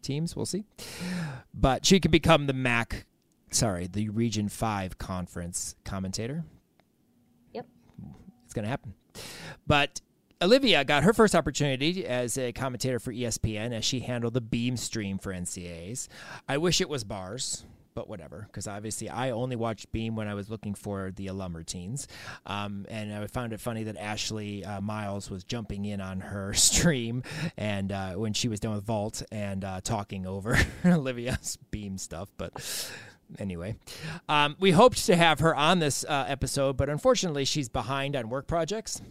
[0.03, 0.35] teams.
[0.35, 0.63] We'll see.
[1.51, 3.07] But she could become the MAC,
[3.49, 6.43] sorry, the Region 5 conference commentator.
[7.53, 7.65] Yep.
[8.45, 8.93] It's going to happen.
[9.65, 10.01] But
[10.41, 14.77] Olivia got her first opportunity as a commentator for ESPN as she handled the beam
[14.77, 16.07] stream for NCAAs.
[16.47, 20.35] I wish it was bars, but whatever, because obviously I only watched Beam when I
[20.35, 22.07] was looking for the alum routines.
[22.45, 26.53] Um, and I found it funny that Ashley uh, Miles was jumping in on her
[26.53, 27.23] stream
[27.57, 32.29] and uh, when she was done with Vault and uh, talking over Olivia's Beam stuff.
[32.37, 32.89] But
[33.37, 33.75] anyway,
[34.29, 38.29] um, we hoped to have her on this uh, episode, but unfortunately, she's behind on
[38.29, 39.01] work projects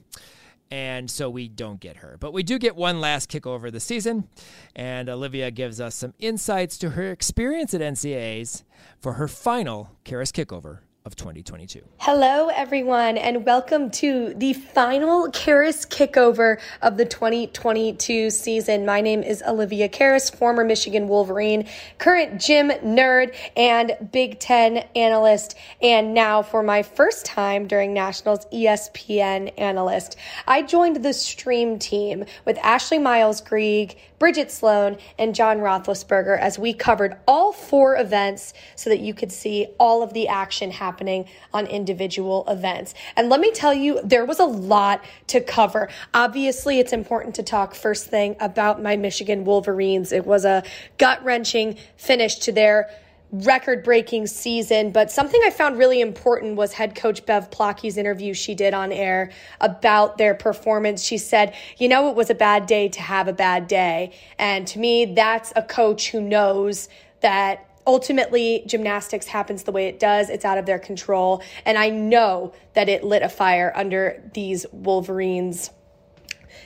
[0.71, 2.17] and so we don't get her.
[2.19, 4.29] But we do get one last kickover of the season,
[4.75, 8.65] and Olivia gives us some insights to her experience at NCAAs
[9.01, 11.83] for her final Karas kickover of 2022.
[12.01, 18.85] Hello, everyone, and welcome to the final Karas kickover of the 2022 season.
[18.85, 21.67] My name is Olivia Karas, former Michigan Wolverine,
[21.97, 28.45] current gym nerd, and Big Ten analyst, and now for my first time during Nationals,
[28.53, 30.17] ESPN analyst.
[30.47, 36.59] I joined the stream team with Ashley Miles Greig, Bridget Sloan, and John Roethlisberger as
[36.59, 40.98] we covered all four events so that you could see all of the action happening
[41.53, 42.95] on individual events.
[43.17, 45.89] And let me tell you, there was a lot to cover.
[46.15, 50.13] Obviously, it's important to talk first thing about my Michigan Wolverines.
[50.13, 50.63] It was a
[50.99, 52.91] gut wrenching finish to their
[53.31, 54.91] record breaking season.
[54.91, 58.93] But something I found really important was head coach Bev Plocki's interview she did on
[58.93, 59.31] air
[59.61, 61.03] about their performance.
[61.03, 64.13] She said, You know, it was a bad day to have a bad day.
[64.39, 66.89] And to me, that's a coach who knows
[67.21, 71.89] that ultimately gymnastics happens the way it does it's out of their control and i
[71.89, 75.71] know that it lit a fire under these wolverines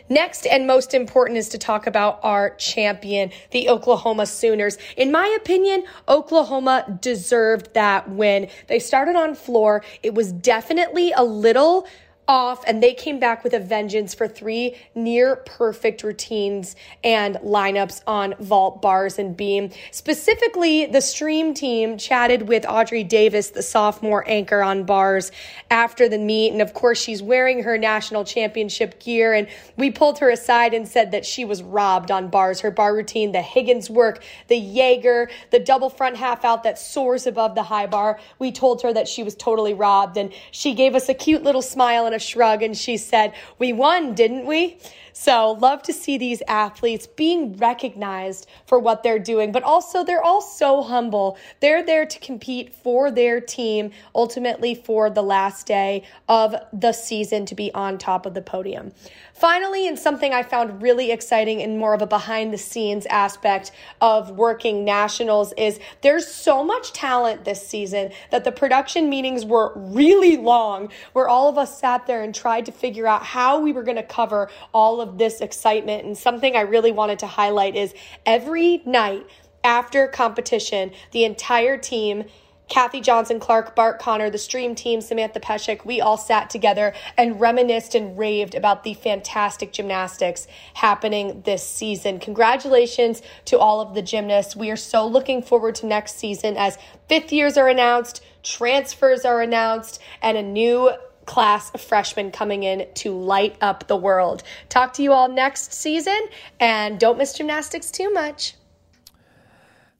[0.08, 4.76] Next and most important is to talk about our champion, the Oklahoma Sooners.
[4.96, 8.48] In my opinion, Oklahoma deserved that win.
[8.66, 9.84] They started on floor.
[10.02, 11.86] It was definitely a little
[12.28, 18.00] off and they came back with a vengeance for three near perfect routines and lineups
[18.06, 19.70] on vault bars and beam.
[19.90, 25.32] Specifically, the stream team chatted with Audrey Davis, the sophomore anchor on bars
[25.70, 26.52] after the meet.
[26.52, 29.34] And of course, she's wearing her national championship gear.
[29.34, 32.60] And we pulled her aside and said that she was robbed on bars.
[32.60, 37.26] Her bar routine, the Higgins work, the Jaeger, the double front half out that soars
[37.26, 38.20] above the high bar.
[38.38, 40.16] We told her that she was totally robbed.
[40.16, 44.14] And she gave us a cute little smile a shrug and she said, We won,
[44.14, 44.78] didn't we?
[45.12, 50.22] So, love to see these athletes being recognized for what they're doing, but also they're
[50.22, 51.36] all so humble.
[51.60, 57.46] They're there to compete for their team, ultimately for the last day of the season
[57.46, 58.92] to be on top of the podium.
[59.34, 63.72] Finally, and something I found really exciting and more of a behind the scenes aspect
[64.00, 69.72] of working nationals is there's so much talent this season that the production meetings were
[69.74, 73.72] really long, where all of us sat there and tried to figure out how we
[73.72, 76.04] were going to cover all of this excitement.
[76.04, 79.26] And something I really wanted to highlight is every night
[79.64, 82.24] after competition, the entire team
[82.72, 87.38] Kathy Johnson, Clarke, Bart Conner, the stream team, Samantha Peszek, we all sat together and
[87.38, 92.18] reminisced and raved about the fantastic gymnastics happening this season.
[92.18, 94.56] Congratulations to all of the gymnasts.
[94.56, 96.78] We are so looking forward to next season as
[97.10, 100.92] fifth years are announced, transfers are announced, and a new
[101.26, 104.42] class of freshmen coming in to light up the world.
[104.68, 106.20] Talk to you all next season
[106.60, 108.54] and don't miss gymnastics too much.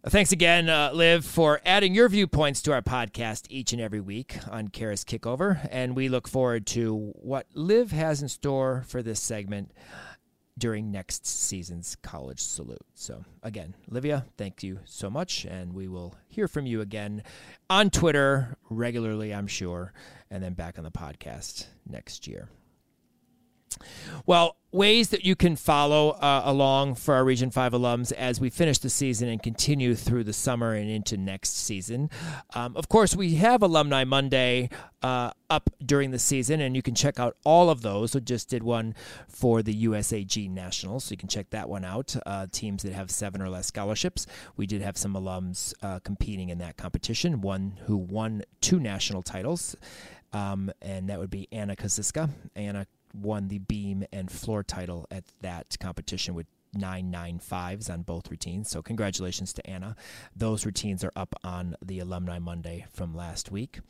[0.04, 4.36] Thanks again, uh, Liv, for adding your viewpoints to our podcast each and every week
[4.50, 5.68] on Karas Kickover.
[5.70, 9.70] And we look forward to what Liv has in store for this segment
[10.58, 12.84] during next season's college salute.
[12.94, 15.44] So, again, Livia, thank you so much.
[15.44, 17.22] And we will hear from you again
[17.70, 19.92] on Twitter regularly, I'm sure,
[20.30, 22.48] and then back on the podcast next year.
[24.26, 28.48] Well, ways that you can follow uh, along for our Region 5 alums as we
[28.48, 32.08] finish the season and continue through the summer and into next season.
[32.54, 34.70] Um, of course, we have Alumni Monday
[35.02, 38.14] uh, up during the season, and you can check out all of those.
[38.14, 38.94] We just did one
[39.28, 42.16] for the USAG Nationals, so you can check that one out.
[42.24, 44.26] Uh, teams that have seven or less scholarships.
[44.56, 49.22] We did have some alums uh, competing in that competition, one who won two national
[49.22, 49.76] titles.
[50.32, 52.30] Um, and that would be Anna Kaziska.
[52.56, 56.46] Anna won the beam and floor title at that competition with
[56.76, 58.70] 995s on both routines.
[58.70, 59.96] So, congratulations to Anna.
[60.34, 63.80] Those routines are up on the Alumni Monday from last week.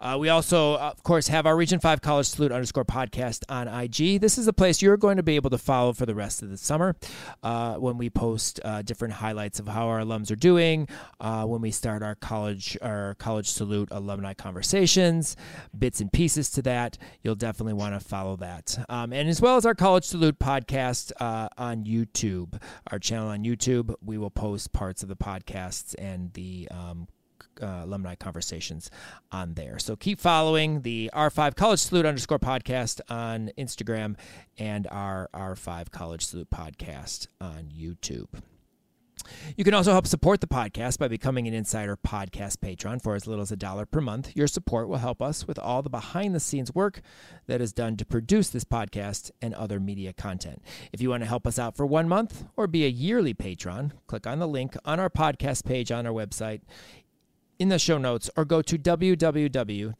[0.00, 4.20] Uh, we also, of course, have our Region 5 College Salute underscore podcast on IG.
[4.20, 6.50] This is a place you're going to be able to follow for the rest of
[6.50, 6.94] the summer
[7.42, 10.88] uh, when we post uh, different highlights of how our alums are doing,
[11.20, 15.36] uh, when we start our college, our college salute alumni conversations,
[15.76, 16.98] bits and pieces to that.
[17.22, 18.78] You'll definitely want to follow that.
[18.88, 22.11] Um, and as well as our College Salute podcast uh, on YouTube.
[22.12, 22.60] YouTube,
[22.90, 23.94] our channel on YouTube.
[24.04, 27.08] We will post parts of the podcasts and the um,
[27.60, 28.90] uh, alumni conversations
[29.30, 29.78] on there.
[29.78, 34.16] So keep following the R5 College Salute underscore podcast on Instagram
[34.58, 38.28] and our R5 College Salute podcast on YouTube.
[39.56, 43.26] You can also help support the podcast by becoming an Insider Podcast patron for as
[43.26, 44.36] little as a dollar per month.
[44.36, 47.00] Your support will help us with all the behind the scenes work
[47.46, 50.62] that is done to produce this podcast and other media content.
[50.92, 53.92] If you want to help us out for one month or be a yearly patron,
[54.06, 56.60] click on the link on our podcast page on our website
[57.58, 59.92] in the show notes or go to www.patreon,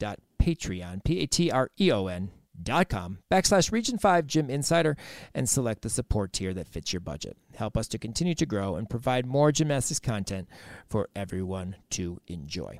[1.03, 2.31] P-A-T-R-E-O-N
[2.61, 4.95] dot com backslash region 5 gym insider
[5.33, 8.75] and select the support tier that fits your budget help us to continue to grow
[8.75, 10.47] and provide more gymnastics content
[10.87, 12.79] for everyone to enjoy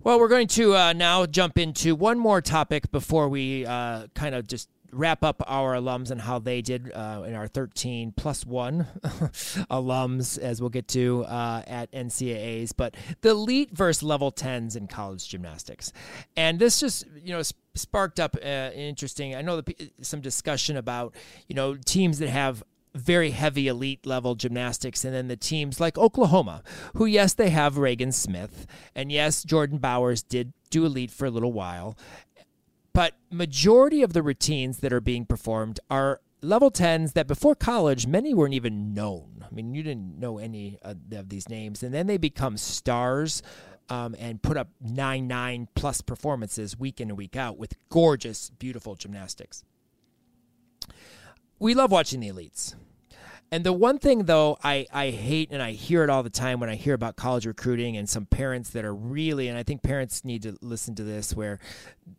[0.00, 4.34] well we're going to uh, now jump into one more topic before we uh, kind
[4.34, 8.44] of just wrap up our alums and how they did uh, in our 13 plus
[8.44, 8.86] one
[9.70, 14.86] alums, as we'll get to uh, at NCAAs, but the elite versus level 10s in
[14.86, 15.92] college gymnastics.
[16.36, 17.42] And this just, you know,
[17.76, 21.14] sparked up uh, interesting, I know the, some discussion about,
[21.48, 22.62] you know, teams that have
[22.94, 26.62] very heavy elite level gymnastics and then the teams like Oklahoma
[26.94, 31.30] who yes they have Ragan Smith and yes Jordan Bowers did do elite for a
[31.30, 31.96] little while
[32.94, 38.06] but majority of the routines that are being performed are level 10s that before college
[38.06, 39.44] many weren't even known.
[39.48, 41.82] I mean you didn't know any of these names.
[41.82, 43.42] And then they become stars
[43.88, 48.94] um, and put up 9-9 plus performances week in and week out with gorgeous beautiful
[48.94, 49.64] gymnastics
[51.58, 52.74] we love watching the elites
[53.52, 56.58] and the one thing though I, I hate and I hear it all the time
[56.58, 59.82] when I hear about college recruiting and some parents that are really and I think
[59.82, 61.60] parents need to listen to this where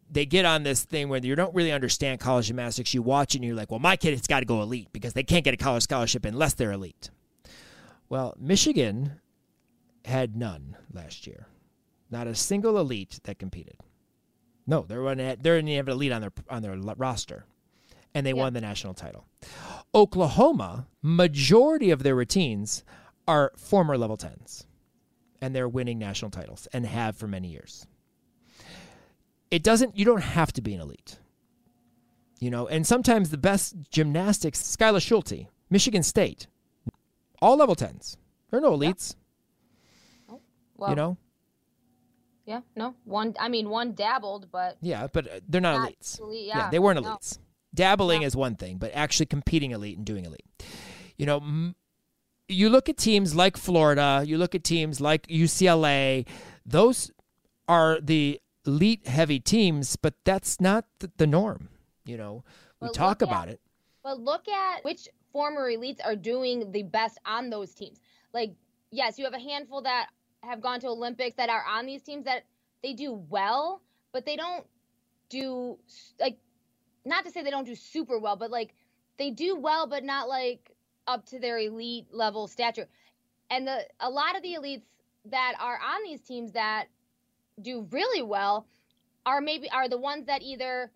[0.10, 2.94] they get on this thing where you don't really understand college gymnastics.
[2.94, 5.14] You watch it and you're like, well, my kid has got to go elite because
[5.14, 7.10] they can't get a college scholarship unless they're elite.
[8.08, 9.20] Well, Michigan
[10.06, 11.48] had none last year.
[12.10, 13.78] Not a single elite that competed.
[14.66, 15.28] No, they're running.
[15.28, 17.46] they didn't have an elite on their on their roster
[18.18, 18.38] and they yep.
[18.38, 19.28] won the national title.
[19.94, 22.84] Oklahoma, majority of their routines
[23.28, 24.66] are former level 10s,
[25.40, 27.86] and they're winning national titles and have for many years.
[29.52, 31.20] It doesn't, you don't have to be an elite.
[32.40, 36.48] You know, and sometimes the best gymnastics, Skylar Schulte, Michigan State,
[37.40, 38.18] all level 10s.
[38.50, 39.16] There are no elites.
[40.28, 40.42] Oh,
[40.76, 41.18] well, you know?
[42.48, 42.96] Yeah, no.
[43.04, 44.78] One, I mean, one dabbled, but.
[44.82, 46.20] Yeah, but uh, they're not, not elites.
[46.20, 46.58] Elite, yeah.
[46.58, 46.70] yeah.
[46.70, 47.10] they weren't no.
[47.10, 47.38] elites.
[47.76, 48.28] Dabbling yeah.
[48.28, 50.46] is one thing, but actually competing elite and doing elite.
[51.18, 51.76] You know, m-
[52.48, 56.26] you look at teams like Florida, you look at teams like UCLA,
[56.66, 57.12] those
[57.68, 60.86] are the elite heavy teams, but that's not
[61.18, 61.68] the norm.
[62.06, 62.46] You know,
[62.80, 63.62] we but talk about at, it.
[64.04, 68.00] But look at which former elites are doing the best on those teams.
[68.34, 68.54] Like,
[68.90, 70.08] yes, you have a handful that
[70.48, 72.44] have gone to Olympics that are on these teams that
[72.84, 73.82] they do well,
[74.14, 74.66] but they don't
[75.30, 75.78] do
[76.20, 76.38] like
[77.06, 78.74] not to say they don't do super well, but like
[79.18, 80.72] they do well, but not like
[81.08, 82.88] up to their elite level stature.
[83.50, 84.84] And the a lot of the elites
[85.26, 86.88] that are on these teams that
[87.62, 88.68] do really well
[89.26, 90.92] are maybe are the ones that either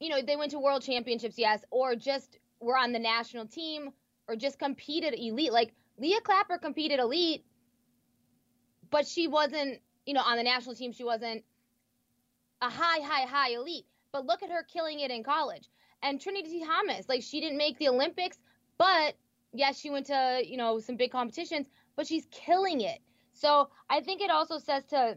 [0.00, 3.90] you know they went to world championships yes or just were on the national team
[4.28, 7.44] or just competed elite like leah clapper competed elite
[8.90, 11.44] but she wasn't you know on the national team she wasn't
[12.62, 15.68] a high high high elite but look at her killing it in college.
[16.02, 18.38] And Trinity Thomas, like she didn't make the Olympics,
[18.78, 19.14] but
[19.52, 21.66] yes, she went to, you know, some big competitions,
[21.96, 23.00] but she's killing it.
[23.32, 25.16] So I think it also says to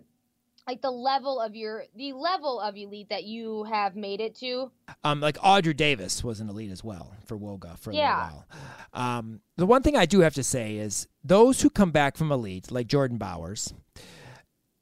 [0.68, 4.72] like the level of your the level of elite that you have made it to.
[5.03, 8.24] Um, like Audrey Davis was an elite as well for Woga for a yeah.
[8.24, 8.45] little
[8.93, 9.18] while.
[9.18, 12.32] Um, the one thing I do have to say is those who come back from
[12.32, 13.74] elite, like Jordan Bowers,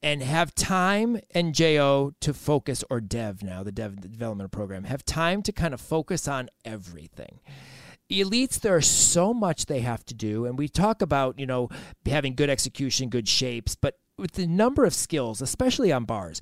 [0.01, 5.05] and have time and Jo to focus, or Dev now, the Dev development program, have
[5.05, 7.39] time to kind of focus on everything
[8.11, 11.69] elites there's so much they have to do and we talk about you know
[12.07, 16.41] having good execution good shapes but with the number of skills, especially on bars,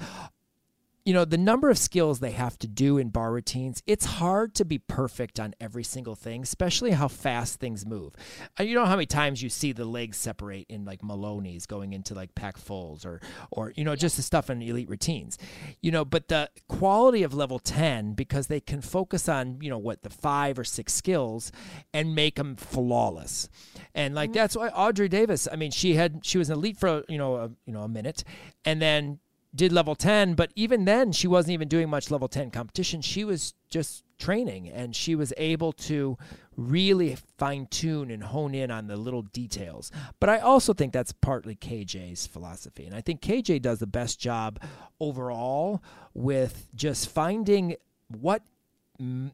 [1.07, 4.53] you know, the number of skills they have to do in bar routines, it's hard
[4.53, 8.13] to be perfect on every single thing, especially how fast things move.
[8.59, 11.93] Uh, you know how many times you see the legs separate in like Maloney's going
[11.93, 15.37] into like pack fulls or, or, you know, just the stuff in elite routines,
[15.81, 19.77] you know, but the quality of level 10, because they can focus on, you know,
[19.77, 21.53] what the five or six skills
[21.93, 23.47] and make them flawless.
[23.95, 24.39] And like, mm-hmm.
[24.39, 27.37] that's why Audrey Davis, I mean, she had, she was an elite for, you know,
[27.37, 28.25] a, you know, a minute
[28.65, 29.19] and then
[29.57, 33.01] did level 10 but even then she wasn't even doing much level 10 competition.
[33.01, 36.17] She was just training and she was able to
[36.55, 39.91] really fine tune and hone in on the little details.
[40.19, 44.19] But i also think that's partly kj's philosophy and i think kj does the best
[44.19, 44.59] job
[44.99, 45.83] overall
[46.13, 47.75] with just finding
[48.07, 48.41] what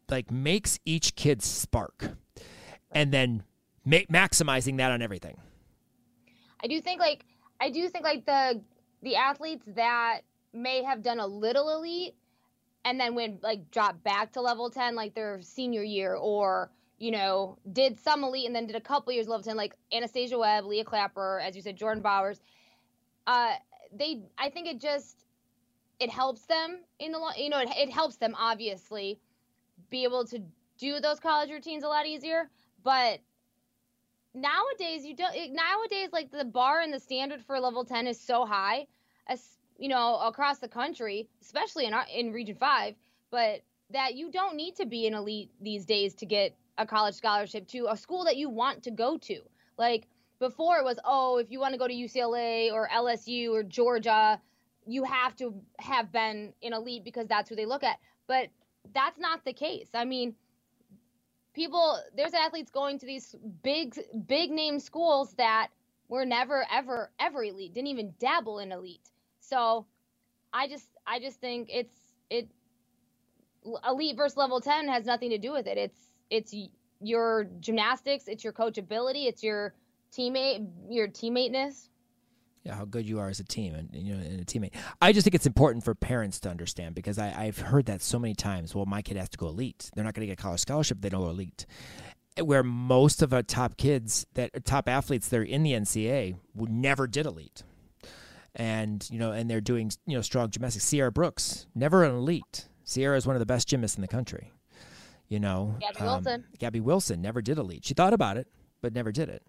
[0.09, 2.11] like makes each kid spark
[2.91, 3.43] and then
[3.85, 5.37] ma- maximizing that on everything.
[6.63, 7.25] I do think like
[7.59, 8.61] i do think like the
[9.03, 10.21] the athletes that
[10.53, 12.15] may have done a little elite
[12.85, 17.11] and then when like drop back to level 10 like their senior year or you
[17.11, 20.37] know did some elite and then did a couple years of level 10 like anastasia
[20.37, 22.41] webb leah clapper as you said jordan bowers
[23.27, 23.53] uh
[23.93, 25.25] they i think it just
[25.99, 29.19] it helps them in the long you know it, it helps them obviously
[29.89, 30.39] be able to
[30.77, 32.49] do those college routines a lot easier
[32.83, 33.19] but
[34.33, 38.45] nowadays you don't nowadays like the bar and the standard for level 10 is so
[38.45, 38.87] high
[39.27, 42.95] as you know across the country especially in our, in region 5
[43.29, 43.61] but
[43.93, 47.67] that you don't need to be an elite these days to get a college scholarship
[47.67, 49.39] to a school that you want to go to.
[49.77, 50.07] Like
[50.39, 54.39] before it was oh if you want to go to UCLA or LSU or Georgia
[54.85, 57.97] you have to have been an elite because that's who they look at.
[58.27, 58.49] But
[58.93, 59.89] that's not the case.
[59.93, 60.35] I mean
[61.53, 63.97] people there's athletes going to these big
[64.27, 65.67] big name schools that
[66.07, 69.09] were never ever ever elite didn't even dabble in elite.
[69.39, 69.85] So
[70.53, 71.95] i just i just think it's
[72.29, 72.47] it
[73.87, 75.77] elite versus level 10 has nothing to do with it.
[75.77, 75.99] It's
[76.29, 76.53] it's
[77.01, 79.73] your gymnastics it's your coachability it's your
[80.17, 81.89] teammate your teammateness
[82.63, 84.71] yeah, how good you are as a team and you know and a teammate.
[85.01, 88.17] I just think it's important for parents to understand because I, I've heard that so
[88.17, 88.73] many times.
[88.73, 89.91] Well, my kid has to go elite.
[89.93, 91.01] They're not going to get a college scholarship.
[91.01, 91.65] They don't go elite.
[92.41, 97.05] Where most of our top kids that top athletes that are in the NCAA never
[97.05, 97.63] did elite,
[98.55, 100.85] and you know, and they're doing you know strong gymnastics.
[100.85, 102.69] Sierra Brooks never an elite.
[102.85, 104.51] Sierra is one of the best gymnasts in the country.
[105.27, 106.45] You know, Gabby um, Wilson.
[106.59, 107.85] Gabby Wilson never did elite.
[107.85, 108.47] She thought about it,
[108.81, 109.43] but never did it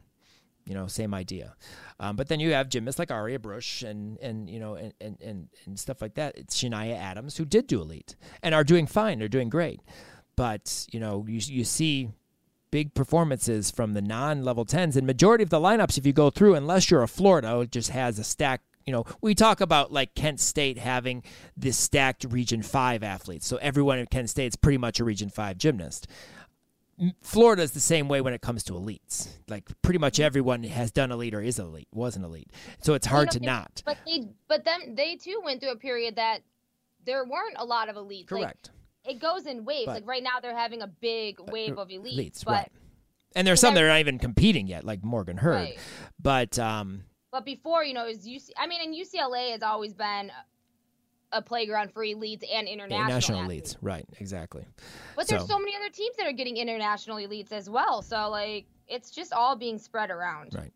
[0.64, 1.54] you know, same idea.
[2.00, 5.16] Um, but then you have gymnasts like Aria Brusch and and you know and, and,
[5.20, 6.36] and, and stuff like that.
[6.36, 9.18] It's Shania Adams who did do elite and are doing fine.
[9.18, 9.80] They're doing great.
[10.36, 12.10] But you know, you you see
[12.70, 15.96] big performances from the non-level tens and majority of the lineups.
[15.96, 18.62] If you go through, unless you're a Florida, it just has a stack.
[18.84, 21.22] You know, we talk about like Kent State having
[21.56, 23.46] this stacked Region Five athletes.
[23.46, 26.08] So everyone at Kent State is pretty much a Region Five gymnast.
[27.22, 29.28] Florida is the same way when it comes to elites.
[29.48, 32.50] Like pretty much everyone has done elite or is elite, was an elite.
[32.82, 33.82] So it's hard you know, to not.
[33.84, 36.40] But they, but then they too went through a period that
[37.04, 38.28] there weren't a lot of elites.
[38.28, 38.70] Correct.
[39.04, 39.86] Like, it goes in waves.
[39.86, 42.16] But, like right now, they're having a big wave of elites.
[42.16, 42.72] elites but, right.
[43.36, 45.54] And there's some that are not even competing yet, like Morgan Hurd.
[45.54, 45.78] Right.
[46.20, 47.04] But um.
[47.32, 48.50] But before, you know, is UC.
[48.56, 50.30] I mean, and UCLA has always been
[51.34, 53.76] a playground for elites and international national elites.
[53.82, 54.64] Right, exactly.
[55.16, 55.36] But so.
[55.36, 58.02] there's so many other teams that are getting international elites as well.
[58.02, 60.54] So like it's just all being spread around.
[60.54, 60.72] Right.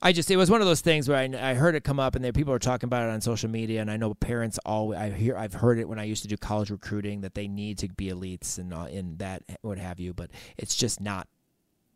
[0.00, 2.16] I just it was one of those things where I, I heard it come up
[2.16, 4.94] and there people are talking about it on social media and I know parents all
[4.94, 7.78] I hear I've heard it when I used to do college recruiting that they need
[7.78, 11.28] to be elites and uh, in that what have you but it's just not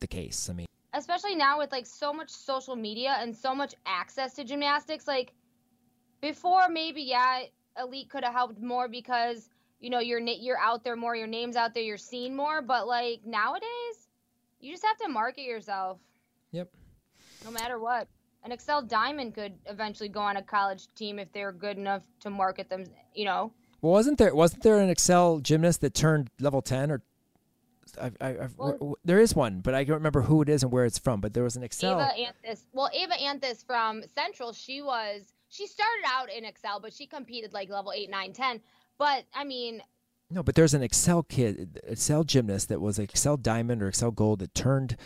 [0.01, 0.49] the case.
[0.51, 4.45] I mean especially now with like so much social media and so much access to
[4.45, 5.33] gymnastics like
[6.21, 7.43] before maybe yeah
[7.81, 9.49] elite could have helped more because
[9.81, 12.63] you know you're you're out there more, your name's out there, you're seen more.
[12.63, 14.09] But like nowadays,
[14.61, 15.99] you just have to market yourself.
[16.53, 16.69] Yep.
[17.45, 18.09] No matter what,
[18.45, 22.31] an Excel Diamond could eventually go on a college team if they're good enough to
[22.31, 22.85] market them.
[23.15, 23.53] You know.
[23.83, 27.03] Well, wasn't there wasn't there an Excel gymnast that turned level ten or
[28.01, 30.85] I, I, well, there is one, but I don't remember who it is and where
[30.85, 31.21] it's from.
[31.21, 32.01] But there was an Excel.
[32.01, 32.67] Ava Anthus.
[32.73, 34.53] Well, Ava Anthus from Central.
[34.53, 38.61] She was she started out in Excel, but she competed like level 8, 9, 10.
[38.99, 39.83] But I mean,
[40.31, 44.41] no, but there's an Excel kid, Excel gymnast that was Excel Diamond or Excel Gold
[44.41, 44.97] that turned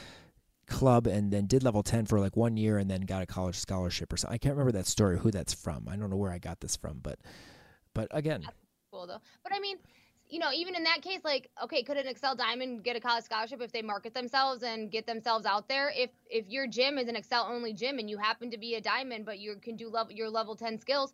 [0.66, 3.56] club and then did level 10 for like one year and then got a college
[3.56, 4.34] scholarship or something.
[4.34, 5.88] I can't remember that story, who that's from.
[5.88, 7.18] I don't know where I got this from, but
[7.94, 8.56] but again, that's
[8.90, 9.20] cool though.
[9.42, 9.76] But I mean,
[10.30, 13.24] you know, even in that case, like, okay, could an Excel Diamond get a college
[13.24, 15.92] scholarship if they market themselves and get themselves out there?
[15.94, 18.80] If if your gym is an Excel only gym and you happen to be a
[18.80, 21.12] diamond, but you can do level your level ten skills,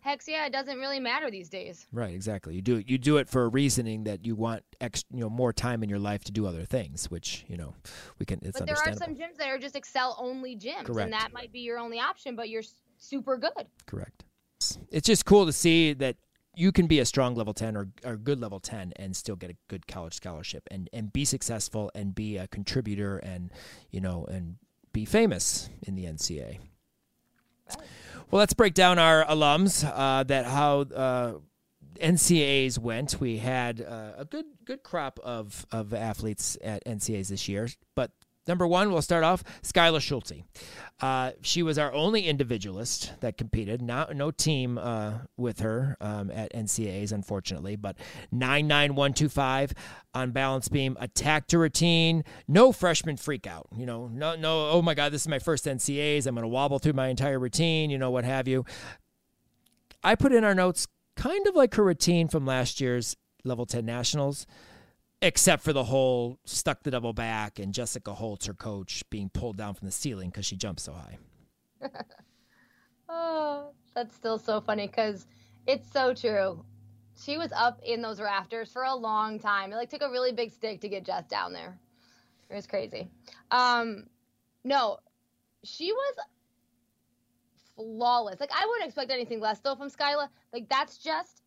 [0.00, 1.86] heck yeah, it doesn't really matter these days.
[1.92, 2.54] Right, exactly.
[2.54, 2.88] You do it.
[2.88, 5.88] You do it for a reasoning that you want ex, you know, more time in
[5.88, 7.74] your life to do other things, which you know
[8.18, 8.40] we can.
[8.42, 11.04] It's but there are some gyms that are just Excel only gyms, Correct.
[11.04, 12.36] and that might be your only option.
[12.36, 12.64] But you're
[12.98, 13.66] super good.
[13.86, 14.24] Correct.
[14.90, 16.16] It's just cool to see that
[16.60, 19.50] you can be a strong level 10 or, or good level 10 and still get
[19.50, 23.50] a good college scholarship and, and be successful and be a contributor and
[23.90, 24.56] you know and
[24.92, 26.58] be famous in the NCA.
[28.30, 31.34] Well, let's break down our alums uh, that how uh,
[31.98, 33.20] NCAAs went.
[33.20, 38.10] We had uh, a good good crop of of athletes at NCAs this year, but
[38.46, 40.42] Number one, we'll start off Skylar Schulte.
[41.00, 43.80] Uh, she was our only individualist that competed.
[43.80, 47.76] Not no team uh, with her um, at NCAA's, unfortunately.
[47.76, 47.96] But
[48.32, 49.72] nine nine one two five
[50.14, 52.24] on balance beam, attack to routine.
[52.48, 53.66] No freshman freak out.
[53.76, 54.70] You know, no no.
[54.70, 56.26] Oh my God, this is my first NCAA's.
[56.26, 57.90] I'm going to wobble through my entire routine.
[57.90, 58.64] You know what have you.
[60.02, 60.86] I put in our notes
[61.16, 64.46] kind of like her routine from last year's level ten nationals
[65.22, 69.56] except for the whole stuck the double back and Jessica Holtz, her coach, being pulled
[69.56, 71.18] down from the ceiling because she jumped so high.
[73.08, 75.26] oh, that's still so funny because
[75.66, 76.64] it's so true.
[77.22, 79.72] She was up in those rafters for a long time.
[79.72, 81.78] It like took a really big stick to get Jess down there.
[82.48, 83.08] It was crazy.
[83.50, 84.06] Um,
[84.64, 84.98] no,
[85.64, 86.14] she was
[87.76, 88.40] flawless.
[88.40, 90.28] Like I wouldn't expect anything less though from Skylar.
[90.52, 91.42] Like that's just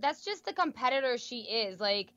[0.00, 1.80] that's just the competitor she is.
[1.80, 2.12] Like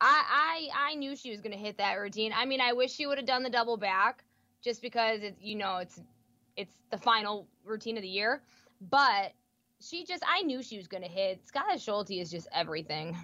[0.00, 2.32] I I I knew she was going to hit that routine.
[2.34, 4.24] I mean, I wish she would have done the double back
[4.62, 6.00] just because it's you know it's
[6.56, 8.42] it's the final routine of the year,
[8.80, 9.32] but
[9.80, 11.40] she just I knew she was going to hit.
[11.46, 13.16] Skylar Schulte is just everything.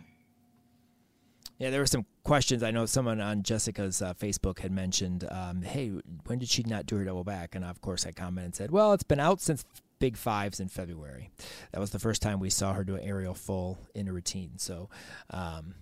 [1.58, 2.62] Yeah, there were some questions.
[2.62, 5.92] I know someone on Jessica's uh, Facebook had mentioned, um, "Hey,
[6.26, 8.70] when did she not do her double back?" And of course, I commented and said,
[8.70, 9.64] "Well, it's been out since
[9.98, 11.30] Big Fives in February.
[11.72, 14.58] That was the first time we saw her do an aerial full in a routine.
[14.58, 14.90] So,
[15.30, 15.74] um,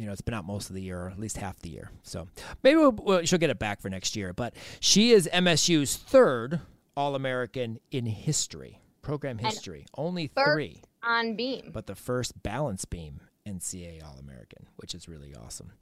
[0.00, 1.90] you know, it's been out most of the year, or at least half the year.
[2.02, 2.26] So
[2.62, 4.32] maybe we'll, we'll, she'll get it back for next year.
[4.32, 6.60] But she is MSU's third
[6.96, 9.80] All American in history, program history.
[9.80, 15.06] And Only three on beam, but the first balance beam NCAA All American, which is
[15.06, 15.72] really awesome.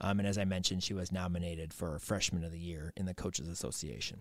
[0.00, 3.14] Um, and as I mentioned, she was nominated for Freshman of the Year in the
[3.14, 4.20] Coaches Association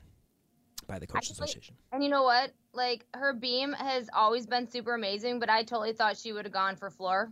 [0.88, 1.76] by the Coaches Actually, Association.
[1.92, 2.54] And you know what?
[2.74, 6.54] Like her beam has always been super amazing, but I totally thought she would have
[6.54, 7.32] gone for floor.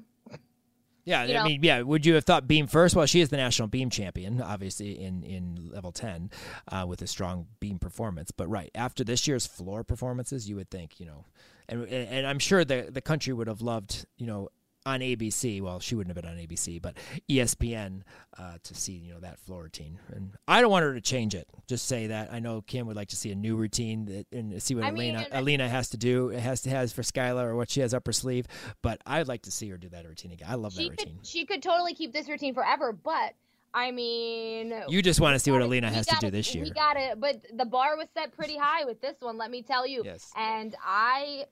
[1.03, 1.43] Yeah, you I know?
[1.45, 1.81] mean, yeah.
[1.81, 2.95] Would you have thought beam first?
[2.95, 6.29] Well, she is the national beam champion, obviously in in level ten,
[6.67, 8.31] uh, with a strong beam performance.
[8.31, 11.25] But right after this year's floor performances, you would think, you know,
[11.69, 14.49] and and I'm sure the the country would have loved, you know,
[14.85, 15.61] on ABC.
[15.61, 16.95] Well, she wouldn't have been on ABC, but
[17.29, 18.01] ESPN
[18.37, 19.99] uh, to see you know that floor routine.
[20.13, 21.47] And I don't want her to change it.
[21.67, 24.61] Just say that I know Kim would like to see a new routine that, and
[24.61, 26.29] see what I Alina mean, Alina has to do.
[26.29, 28.47] It has to has for Skylar or what she has up her sleeve.
[28.81, 30.47] But I'd like to see her do that routine again.
[30.49, 31.17] I love that routine.
[31.17, 33.33] Could, she could totally keep this routine forever, but.
[33.73, 36.65] I mean, you just want to see what Alina has to do this year.
[36.65, 39.37] We got it, but the bar was set pretty high with this one.
[39.37, 40.01] Let me tell you.
[40.03, 40.29] Yes.
[40.35, 41.45] And I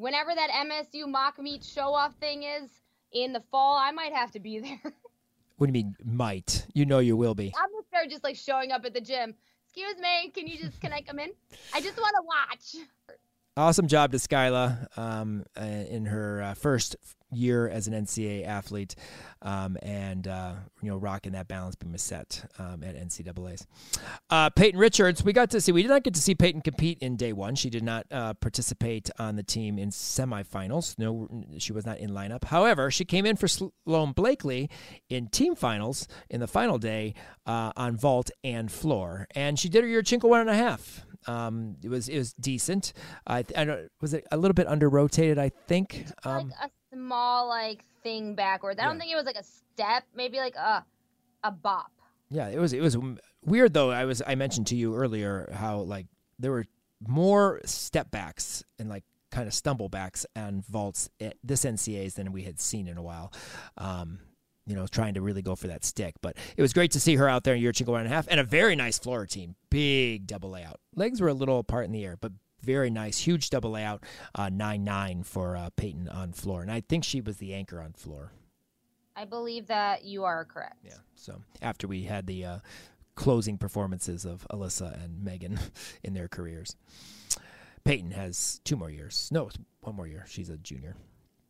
[0.00, 2.70] whenever that MSU mock meet show off thing is
[3.12, 4.80] in the fall, I might have to be there.
[5.58, 6.66] what do you mean might?
[6.74, 7.52] You know you will be.
[7.56, 9.34] I'm gonna start just like showing up at the gym.
[9.66, 11.30] Excuse me, can you just can I come in?
[11.74, 12.86] I just want to watch.
[13.56, 16.96] Awesome job to Skylar um, uh, in her uh, first
[17.32, 18.94] year as an NCAA athlete,
[19.42, 23.66] um, and uh, you know rocking that balance beam set um, at NCAA's.
[24.30, 25.72] Uh, Peyton Richards, we got to see.
[25.72, 27.56] We did not get to see Peyton compete in day one.
[27.56, 30.96] She did not uh, participate on the team in semifinals.
[30.96, 31.28] No,
[31.58, 32.44] she was not in lineup.
[32.44, 34.70] However, she came in for Sloan Blakely
[35.08, 37.14] in team finals in the final day
[37.46, 41.04] uh, on vault and floor, and she did her Yurchenko one and a half.
[41.26, 42.92] Um, it was it was decent.
[43.26, 45.38] I, I don't was it a little bit under rotated.
[45.38, 46.06] I think.
[46.24, 48.78] Um, like a small like thing backwards.
[48.78, 48.88] I yeah.
[48.88, 50.04] don't think it was like a step.
[50.14, 50.84] Maybe like a
[51.44, 51.90] a bop.
[52.30, 52.96] Yeah, it was it was
[53.44, 53.90] weird though.
[53.90, 56.06] I was I mentioned to you earlier how like
[56.38, 56.66] there were
[57.06, 62.32] more step backs and like kind of stumble backs and vaults at this NCA's than
[62.32, 63.32] we had seen in a while.
[63.78, 64.20] Um,
[64.66, 66.14] you know, trying to really go for that stick.
[66.20, 68.26] But it was great to see her out there in Yurchenko one and a half
[68.28, 68.56] and a half and a half.
[68.56, 69.56] And a half and a very nice floor team.
[69.70, 70.80] Big double layout.
[70.94, 72.32] Legs were a little apart in the air, but
[72.62, 74.04] very nice, huge double layout,
[74.34, 77.80] uh, nine nine for uh, Peyton on floor, and I think she was the anchor
[77.80, 78.32] on floor.
[79.16, 80.78] I believe that you are correct.
[80.84, 80.94] Yeah.
[81.14, 82.58] So after we had the uh,
[83.14, 85.58] closing performances of Alyssa and Megan
[86.02, 86.76] in their careers,
[87.84, 89.28] Peyton has two more years.
[89.32, 89.50] No,
[89.82, 90.24] one more year.
[90.28, 90.96] She's a junior.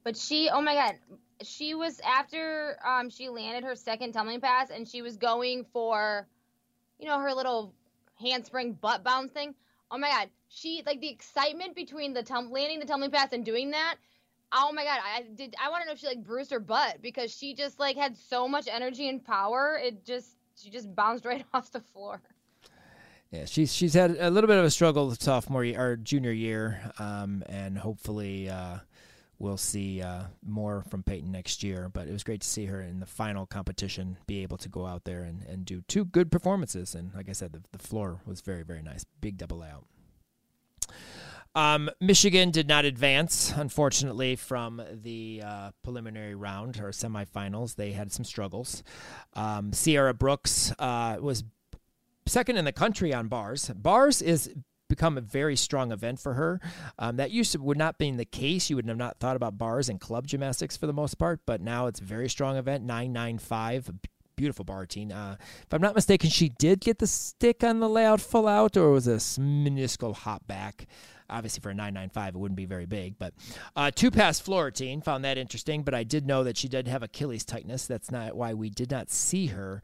[0.04, 0.94] But she, oh my God,
[1.42, 6.26] she was after um, she landed her second tumbling pass and she was going for,
[6.98, 7.74] you know, her little
[8.20, 9.54] handspring butt bounce thing.
[9.90, 13.44] Oh my God, she like the excitement between the tum- landing the tumbling pass and
[13.44, 13.96] doing that.
[14.52, 15.54] Oh my God, I did.
[15.62, 18.16] I want to know if she like bruised her butt because she just like had
[18.16, 19.78] so much energy and power.
[19.82, 22.20] It just she just bounced right off the floor.
[23.30, 26.80] Yeah, she's she's had a little bit of a struggle sophomore year, or junior year,
[26.98, 28.78] um, and hopefully uh,
[29.40, 31.90] we'll see uh, more from Peyton next year.
[31.92, 34.86] But it was great to see her in the final competition be able to go
[34.86, 36.94] out there and, and do two good performances.
[36.94, 39.04] And like I said, the, the floor was very, very nice.
[39.20, 39.84] Big double out.
[41.56, 47.74] Um, Michigan did not advance, unfortunately, from the uh, preliminary round or semifinals.
[47.74, 48.84] They had some struggles.
[49.34, 51.42] Um, Sierra Brooks uh, was
[52.26, 53.68] second in the country on bars.
[53.74, 54.54] Bars is
[54.90, 56.60] become a very strong event for her.
[56.98, 58.68] Um, that used to would not been the case.
[58.68, 61.62] You would have not thought about bars and club gymnastics for the most part, but
[61.62, 62.84] now it's a very strong event.
[62.84, 63.90] Nine nine five.
[64.36, 65.12] Beautiful bar routine.
[65.12, 68.76] Uh, if I'm not mistaken, she did get the stick on the layout full out,
[68.76, 70.86] or was a minuscule hop back.
[71.28, 73.18] Obviously, for a 995, it wouldn't be very big.
[73.18, 73.34] But
[73.76, 75.82] uh, two pass floor routine, found that interesting.
[75.82, 77.86] But I did know that she did have Achilles tightness.
[77.86, 79.82] That's not why we did not see her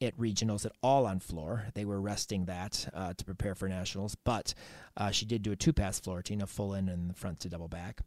[0.00, 1.66] at regionals at all on floor.
[1.74, 4.54] They were resting that uh, to prepare for nationals, but
[4.96, 7.40] uh, she did do a two pass floor routine, a full in and the front
[7.40, 8.00] to double back.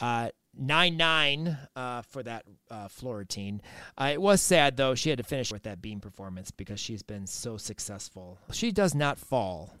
[0.00, 3.62] Uh, nine nine uh, for that uh, floor routine.
[3.96, 7.02] Uh, it was sad though; she had to finish with that beam performance because she's
[7.02, 8.38] been so successful.
[8.52, 9.72] She does not fall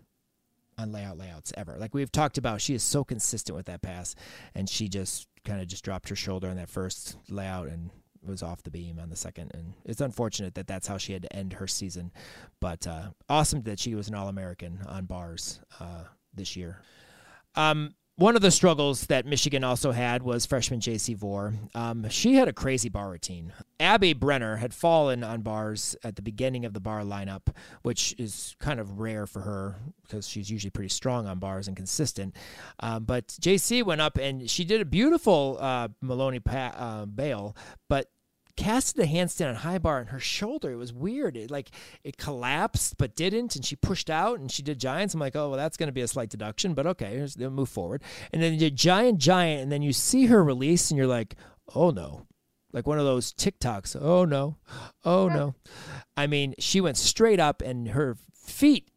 [0.78, 1.76] on layout layouts ever.
[1.78, 4.14] Like we've talked about, she is so consistent with that pass,
[4.54, 7.90] and she just kind of just dropped her shoulder on that first layout and
[8.22, 11.22] was off the beam on the second, and it's unfortunate that that's how she had
[11.22, 12.12] to end her season.
[12.60, 16.04] But uh, awesome that she was an All American on bars uh,
[16.34, 16.82] this year.
[17.54, 21.54] Um, one of the struggles that Michigan also had was freshman JC Vore.
[21.74, 23.54] Um, she had a crazy bar routine.
[23.80, 27.48] Abby Brenner had fallen on bars at the beginning of the bar lineup,
[27.80, 31.78] which is kind of rare for her because she's usually pretty strong on bars and
[31.78, 32.36] consistent.
[32.80, 37.56] Um, but JC went up and she did a beautiful uh, Maloney pa- uh, bail,
[37.88, 38.10] but
[38.56, 40.72] casted a handstand on high bar and her shoulder.
[40.72, 41.36] It was weird.
[41.36, 41.70] It like
[42.04, 45.14] it collapsed but didn't, and she pushed out and she did giants.
[45.14, 47.68] I'm like, oh well, that's going to be a slight deduction, but okay, they'll move
[47.68, 48.02] forward.
[48.32, 51.36] And then you did giant, giant, and then you see her release, and you're like,
[51.74, 52.26] oh no.
[52.72, 54.00] Like one of those TikToks.
[54.00, 54.56] Oh no.
[55.04, 55.54] Oh no.
[56.16, 58.88] I mean, she went straight up and her feet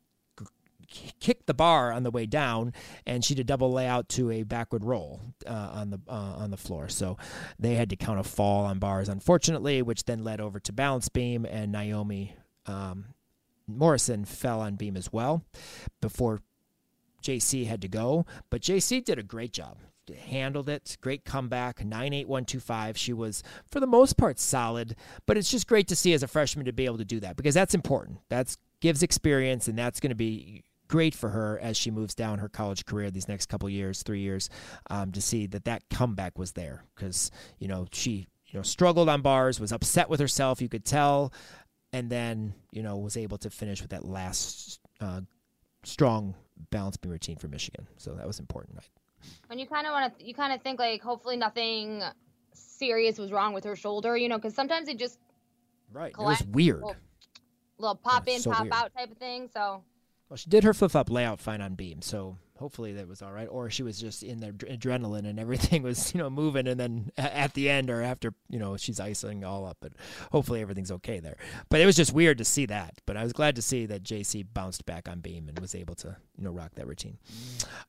[1.19, 2.73] kicked the bar on the way down,
[3.05, 6.57] and she did double layout to a backward roll uh, on the uh, on the
[6.57, 6.89] floor.
[6.89, 7.17] So
[7.59, 11.09] they had to count a fall on bars, unfortunately, which then led over to balance
[11.09, 12.35] beam, and Naomi
[12.65, 13.05] um,
[13.67, 15.43] Morrison fell on beam as well
[16.01, 16.41] before
[17.23, 18.25] JC had to go.
[18.49, 19.77] But JC did a great job
[20.11, 20.97] handled it.
[21.01, 22.97] Great comeback, 98125.
[22.97, 26.27] She was, for the most part, solid, but it's just great to see as a
[26.27, 28.19] freshman to be able to do that because that's important.
[28.29, 30.63] That's gives experience, and that's going to be
[30.93, 34.19] great for her as she moves down her college career these next couple years, three
[34.19, 34.47] years,
[34.91, 39.09] um, to see that that comeback was there because you know she you know struggled
[39.09, 41.33] on bars, was upset with herself, you could tell,
[41.93, 45.21] and then you know was able to finish with that last uh,
[45.83, 46.35] strong
[46.69, 47.87] balance beam routine for Michigan.
[47.97, 48.87] So that was important, right?
[49.49, 52.03] And you kind of want to, you kind of think like, hopefully nothing
[52.53, 55.17] serious was wrong with her shoulder, you know, because sometimes it just
[55.91, 56.11] right.
[56.11, 56.81] It was weird.
[56.81, 56.95] Little,
[57.79, 58.73] little pop in, so pop weird.
[58.73, 59.49] out type of thing.
[59.51, 59.83] So
[60.33, 63.31] well, she did her flip flop layout fine on beam, so hopefully that was all
[63.31, 63.47] right.
[63.47, 67.11] Or she was just in the adrenaline and everything was you know moving, and then
[67.19, 69.91] at the end or after you know she's icing all up, but
[70.31, 71.37] hopefully everything's okay there.
[71.69, 72.95] But it was just weird to see that.
[73.05, 75.93] But I was glad to see that JC bounced back on beam and was able
[75.97, 77.19] to you know rock that routine.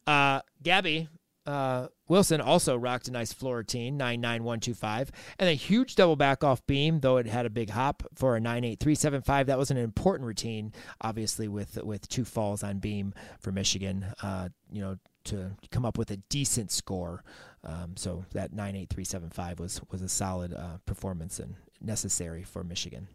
[0.07, 1.09] Uh, Gabby
[1.47, 6.66] uh, Wilson also rocked a nice floor routine, 99125, and a huge double back off
[6.66, 9.47] beam, though it had a big hop for a 98375.
[9.47, 14.49] That was an important routine, obviously, with with two falls on beam for Michigan, uh,
[14.70, 17.22] you know, to come up with a decent score.
[17.62, 23.09] Um, so that 98375 was, was a solid uh, performance and necessary for Michigan.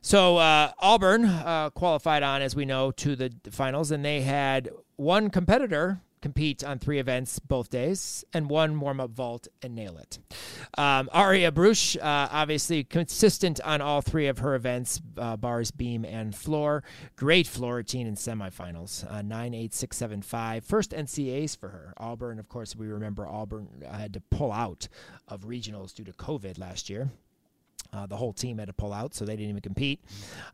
[0.00, 4.70] So uh, Auburn uh, qualified on, as we know, to the finals, and they had
[4.96, 9.96] one competitor compete on three events both days, and one warm up vault and nail
[9.98, 10.18] it.
[10.76, 16.04] Um, Aria Brusch, uh, obviously consistent on all three of her events uh, bars, beam,
[16.04, 16.82] and floor.
[17.16, 19.10] Great floor routine in semifinals.
[19.10, 20.64] Uh, 9 8 6 7 5.
[20.64, 21.94] First NCAs for her.
[21.96, 24.88] Auburn, of course, we remember Auburn had to pull out
[25.28, 27.10] of regionals due to COVID last year.
[27.92, 30.00] Uh, the whole team had to pull out, so they didn't even compete.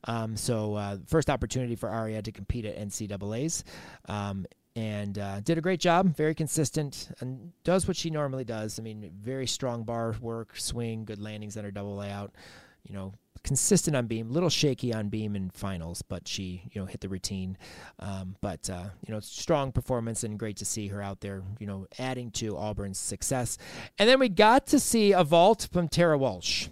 [0.04, 3.62] Um, so, uh, first opportunity for Aria to compete at NCAA's.
[4.08, 4.46] Um,
[4.76, 8.78] and uh, did a great job, very consistent, and does what she normally does.
[8.78, 12.34] I mean, very strong bar work, swing, good landings on her double layout.
[12.84, 16.86] You know, consistent on beam, little shaky on beam in finals, but she you know
[16.86, 17.56] hit the routine.
[17.98, 21.42] Um, but uh, you know, strong performance and great to see her out there.
[21.58, 23.56] You know, adding to Auburn's success.
[23.98, 26.68] And then we got to see a vault from Tara Walsh.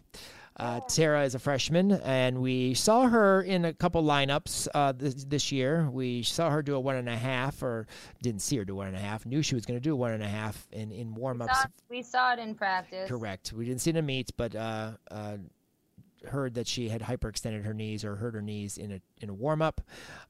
[0.57, 5.25] Uh, Tara is a freshman, and we saw her in a couple lineups uh, this,
[5.25, 5.91] this, year.
[5.91, 7.89] We saw her do a one and a half, or
[8.23, 9.27] didn't see her do one and a half.
[9.27, 11.67] Knew she was going to do one and a half in in warm ups.
[11.91, 13.09] We, we, saw it in practice.
[13.09, 13.53] Correct.
[13.53, 15.39] We didn't see it in meets, but uh, uh
[16.29, 19.35] heard that she had hyperextended her knees or hurt her knees in a in a
[19.35, 19.81] warm up,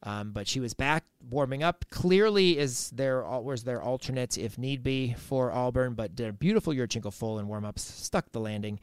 [0.02, 1.84] um, but she was back warming up.
[1.90, 6.72] Clearly, is there was their alternate if need be for Auburn, but did a beautiful
[6.72, 8.80] Yurchenko full in warm ups, stuck the landing,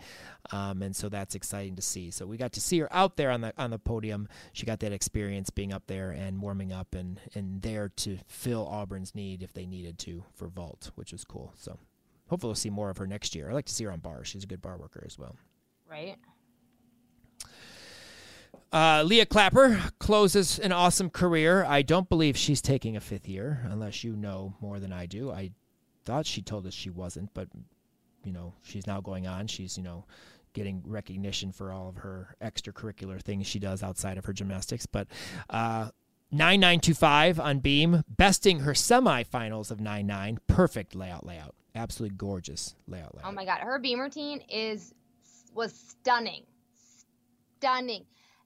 [0.51, 2.11] um, and so that's exciting to see.
[2.11, 4.27] So we got to see her out there on the on the podium.
[4.53, 8.67] She got that experience being up there and warming up and and there to fill
[8.67, 11.53] Auburn's need if they needed to for vault, which was cool.
[11.55, 11.77] So.
[12.31, 13.49] Hopefully, we'll see more of her next year.
[13.49, 14.23] I like to see her on bar.
[14.23, 15.35] She's a good bar worker as well.
[15.85, 16.15] Right.
[18.71, 21.65] Uh, Leah Clapper closes an awesome career.
[21.65, 25.29] I don't believe she's taking a fifth year, unless you know more than I do.
[25.29, 25.51] I
[26.05, 27.49] thought she told us she wasn't, but
[28.23, 29.47] you know she's now going on.
[29.47, 30.05] She's you know
[30.53, 34.85] getting recognition for all of her extracurricular things she does outside of her gymnastics.
[34.85, 35.07] But
[35.49, 35.89] uh,
[36.31, 40.39] 9925 on beam, besting her semifinals of 99.
[40.47, 41.55] Perfect layout, layout.
[41.75, 43.29] Absolutely gorgeous layout, layout.
[43.29, 43.59] Oh my God.
[43.59, 44.93] Her beam routine is
[45.53, 46.43] was stunning.
[47.57, 48.05] Stunning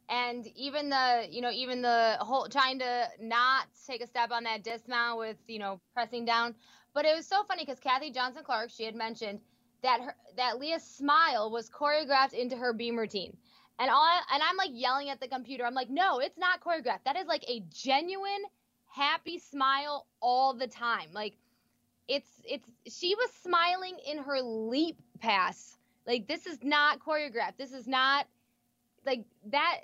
[0.09, 4.43] and even the you know even the whole trying to not take a step on
[4.43, 6.55] that dismount with you know pressing down.
[6.93, 9.41] But it was so funny because kathy johnson clarke she had mentioned
[9.83, 13.37] that her that leah's smile was choreographed into her beam routine.
[13.79, 15.65] And all and i'm like yelling at the computer.
[15.65, 17.03] I'm like no it's not choreographed.
[17.05, 18.43] That is like a genuine
[18.87, 21.09] happy smile all the time.
[21.13, 21.35] Like
[22.07, 25.77] it's it's she was smiling in her leap pass.
[26.07, 27.57] Like this is not choreographed.
[27.57, 28.27] This is not
[29.05, 29.81] like that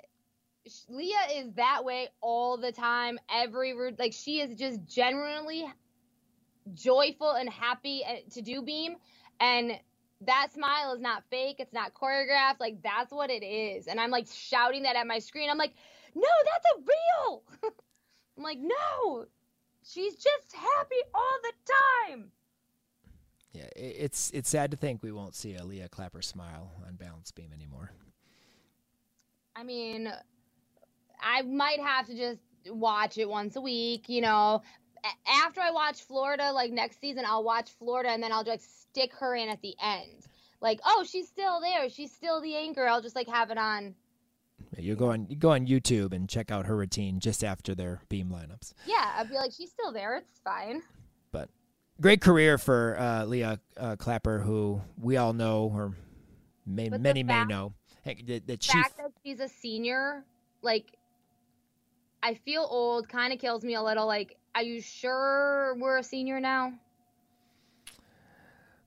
[0.88, 3.18] Leah is that way all the time.
[3.30, 5.66] Every like she is just genuinely
[6.74, 8.96] joyful and happy eh, to do beam,
[9.40, 9.72] and
[10.22, 11.56] that smile is not fake.
[11.58, 12.60] It's not choreographed.
[12.60, 13.86] Like that's what it is.
[13.86, 15.50] And I'm like shouting that at my screen.
[15.50, 15.74] I'm like,
[16.14, 17.42] no, that's a real.
[18.36, 19.26] I'm like, no,
[19.84, 21.52] she's just happy all the
[22.10, 22.30] time.
[23.52, 27.30] Yeah, it's it's sad to think we won't see a Leah Clapper smile on balance
[27.32, 27.90] beam anymore.
[29.54, 30.10] I mean,
[31.22, 34.62] I might have to just watch it once a week, you know.
[35.26, 39.12] After I watch Florida, like next season, I'll watch Florida and then I'll just stick
[39.18, 40.26] her in at the end.
[40.60, 41.88] Like, oh, she's still there.
[41.90, 42.86] She's still the anchor.
[42.86, 43.94] I'll just like have it on.
[44.78, 48.00] You go on, you go on YouTube and check out her routine just after their
[48.08, 48.72] beam lineups.
[48.86, 50.18] Yeah, I'd be like, she's still there.
[50.18, 50.82] It's fine.
[51.32, 51.50] But
[52.00, 55.96] great career for uh, Leah uh, Clapper, who we all know, or
[56.64, 58.72] may, many fact, may know, that, that she.
[58.72, 60.24] fact that she's a senior,
[60.62, 60.96] like
[62.22, 64.06] I feel old, kind of kills me a little.
[64.06, 66.72] Like, are you sure we're a senior now?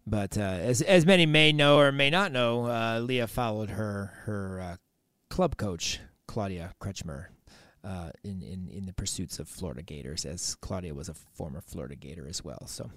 [0.08, 4.14] But uh, as as many may know or may not know, uh, Leah followed her
[4.26, 4.76] her uh,
[5.30, 7.28] club coach Claudia Kretschmer
[7.84, 11.96] uh, in, in in the pursuits of Florida Gators, as Claudia was a former Florida
[11.96, 12.68] Gator as well.
[12.68, 12.92] So,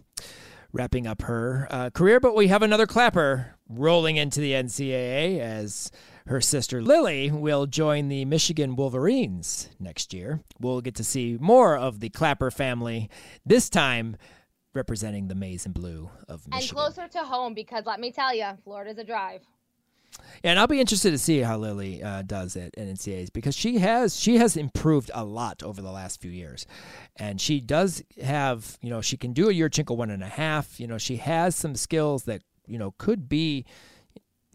[0.70, 5.90] wrapping up her uh, career, but we have another clapper rolling into the NCAA as
[6.28, 10.40] her sister Lily will join the Michigan Wolverines next year.
[10.60, 13.08] We'll get to see more of the Clapper family,
[13.46, 14.16] this time
[14.74, 16.78] representing the maize and blue of Michigan.
[16.78, 19.40] And closer to home because let me tell you, Florida's a drive.
[20.44, 24.18] And I'll be interested to see how Lily uh, does at NCAAs because she has
[24.18, 26.66] she has improved a lot over the last few years,
[27.16, 30.80] and she does have you know she can do a Yurchenko one and a half.
[30.80, 33.66] You know she has some skills that you know could be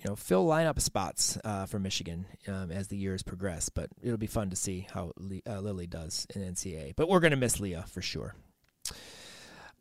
[0.03, 3.69] you know, fill lineup spots uh, for Michigan um, as the years progress.
[3.69, 5.13] But it'll be fun to see how
[5.47, 6.93] uh, Lily does in NCAA.
[6.95, 8.35] But we're going to miss Leah for sure.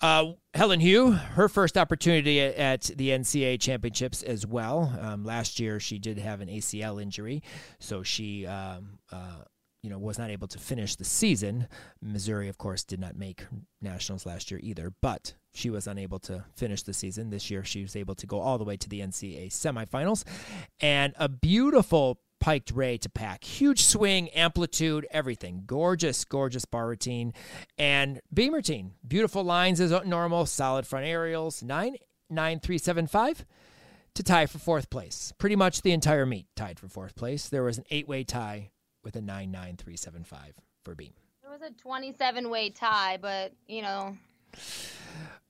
[0.01, 4.93] Uh, Helen Hu, her first opportunity at, the NCAA championships as well.
[5.01, 7.43] Um, last year, she did have an ACL injury,
[7.79, 9.43] so she um, uh,
[9.83, 11.67] you know, was not able to finish the season.
[12.01, 13.45] Missouri, of course, did not make
[13.81, 17.31] nationals last year either, but she was unable to finish the season.
[17.31, 20.25] This year, she was able to go all the way to the NCAA semifinals.
[20.81, 23.43] And a beautiful piked ray to pack.
[23.45, 25.65] Huge swing, amplitude, everything.
[25.67, 27.33] Gorgeous, gorgeous bar routine.
[27.77, 28.93] And beam routine.
[29.07, 31.63] Beautiful lines as normal, solid front aerials.
[31.63, 33.45] 99375
[34.15, 35.33] to tie for fourth place.
[35.39, 37.49] Pretty much the entire meet tied for fourth place.
[37.49, 38.71] There was an eight way tie
[39.05, 41.13] with a 99375 for beam.
[41.45, 44.17] It was a 27 way tie, but, you know.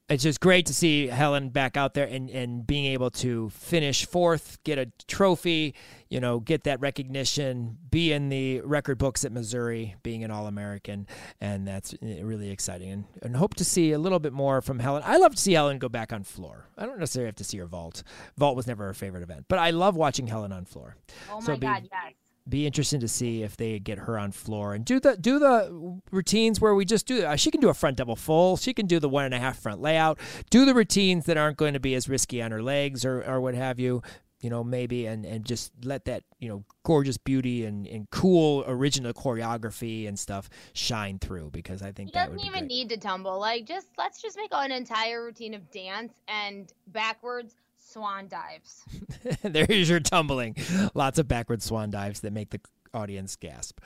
[0.08, 4.04] It's just great to see Helen back out there and, and being able to finish
[4.04, 5.74] fourth, get a trophy,
[6.10, 10.46] you know, get that recognition, be in the record books at Missouri, being an All
[10.46, 11.06] American.
[11.40, 12.90] And that's eh, really exciting.
[12.90, 15.02] And, and hope to see a little bit more from Helen.
[15.06, 16.66] I love to see Helen go back on floor.
[16.76, 18.02] I don't necessarily have to see her vault.
[18.36, 20.96] Vault was never her favorite event, but I love watching Helen on floor.
[21.30, 22.12] Oh my so God, yes
[22.48, 26.00] be interesting to see if they get her on floor and do the do the
[26.10, 27.24] routines where we just do.
[27.24, 28.56] Uh, she can do a front double full.
[28.56, 30.18] She can do the one and a half front layout.
[30.50, 33.40] Do the routines that aren't going to be as risky on her legs or or
[33.40, 34.02] what have you.
[34.40, 38.64] You know, maybe and and just let that you know gorgeous beauty and and cool
[38.66, 42.66] original choreography and stuff shine through because I think he doesn't even great.
[42.66, 43.38] need to tumble.
[43.38, 47.54] Like just let's just make an entire routine of dance and backwards
[47.92, 48.84] swan dives.
[49.42, 50.56] There's your tumbling.
[50.94, 52.60] Lots of backward swan dives that make the
[52.94, 53.80] audience gasp.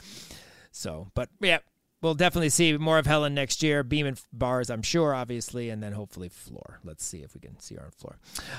[0.70, 1.58] So, but yeah,
[2.02, 3.82] we'll definitely see more of Helen next year.
[3.82, 6.80] Beam and bars, I'm sure, obviously, and then hopefully floor.
[6.84, 8.18] Let's see if we can see her on floor.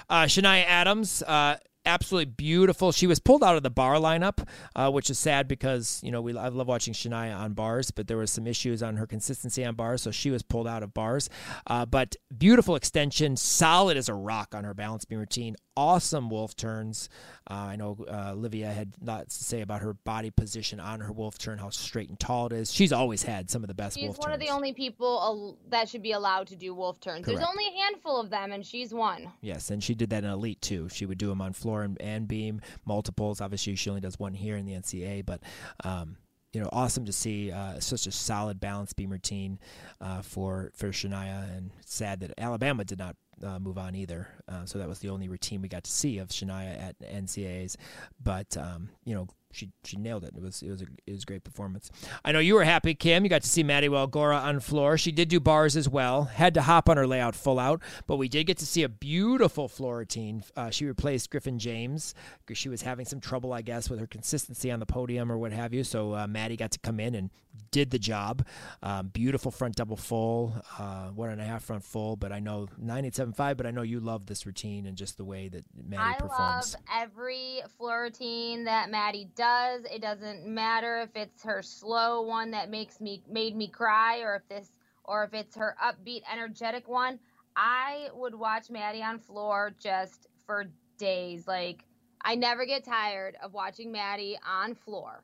[0.10, 1.24] Uh, Shania Adams.
[1.24, 1.58] Uh,
[1.88, 2.92] absolutely beautiful.
[2.92, 6.22] She was pulled out of the bar lineup, uh, which is sad because you know
[6.22, 9.66] we I love watching Shania on bars, but there was some issues on her consistency
[9.66, 11.30] on bars, so she was pulled out of bars.
[11.66, 15.56] Uh, but beautiful extension, solid as a rock on her balance beam routine.
[15.78, 17.08] Awesome wolf turns.
[17.50, 21.12] Uh, I know uh, Olivia had lots to say about her body position on her
[21.12, 22.74] wolf turn, how straight and tall it is.
[22.74, 25.88] She's always had some of the best she's wolf one of the only people that
[25.88, 27.24] should be allowed to do wolf turns.
[27.24, 27.40] Correct.
[27.40, 29.32] There's only a handful of them, and she's one.
[29.42, 30.90] Yes, and she did that in elite too.
[30.90, 33.40] She would do them on floor and, and beam multiples.
[33.40, 35.42] Obviously, she only does one here in the NCAA, but.
[35.84, 36.18] Um,
[36.54, 39.60] you know, awesome to see uh, such a solid balance beam routine
[40.02, 44.28] uh, for for Shania, and sad that Alabama did not uh, move on either.
[44.48, 47.76] Uh, so that was the only routine we got to see of Shania at NCAAs.
[48.22, 50.34] But um, you know, she she nailed it.
[50.36, 51.90] It was it was a it was a great performance.
[52.24, 53.24] I know you were happy, Kim.
[53.24, 54.98] You got to see Maddie Walgora on floor.
[54.98, 56.26] She did do bars as well.
[56.26, 58.90] Had to hop on her layout full out, but we did get to see a
[58.90, 60.44] beautiful floor routine.
[60.56, 62.14] Uh, she replaced Griffin James
[62.46, 65.38] because she was having some trouble, I guess, with her consistency on the podium or
[65.38, 65.84] what have you.
[65.84, 67.30] So uh, Maddie got to come in and
[67.72, 68.46] did the job.
[68.82, 72.16] Um, beautiful front double full, uh, one and a half front full.
[72.16, 73.58] But I know nine eight seven five.
[73.58, 76.76] But I know you love this routine and just the way that Maddie I performs.
[76.90, 79.84] I love every floor routine that Maddie does.
[79.92, 84.36] It doesn't matter if it's her slow one that makes me made me cry, or
[84.36, 84.70] if this,
[85.04, 87.20] or if it's her upbeat, energetic one.
[87.56, 90.66] I would watch Maddie on floor just for
[90.98, 91.48] days.
[91.48, 91.84] Like
[92.22, 95.24] I never get tired of watching Maddie on floor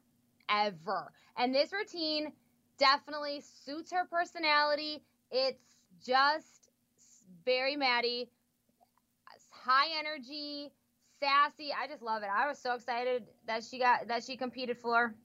[0.49, 1.11] ever.
[1.37, 2.33] And this routine
[2.77, 5.03] definitely suits her personality.
[5.31, 5.63] It's
[6.05, 6.69] just
[7.45, 8.29] very Maddie,
[9.49, 10.71] high energy,
[11.19, 11.71] sassy.
[11.73, 12.29] I just love it.
[12.33, 15.15] I was so excited that she got that she competed for.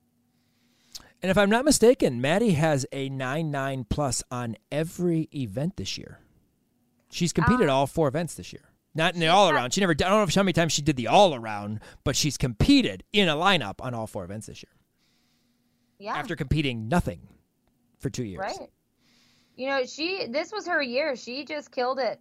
[1.21, 5.99] And if I'm not mistaken, Maddie has a nine nine plus on every event this
[5.99, 6.21] year.
[7.11, 8.63] She's competed um, all four events this year.
[8.95, 9.73] Not in the all around.
[9.73, 9.93] She never.
[9.93, 13.29] I don't know how many times she did the all around, but she's competed in
[13.29, 14.78] a lineup on all four events this year.
[15.99, 16.15] Yeah.
[16.15, 17.21] After competing nothing
[17.99, 18.41] for two years.
[18.41, 18.71] Right.
[19.57, 20.27] You know, she.
[20.29, 21.17] This was her year.
[21.17, 22.21] She just killed it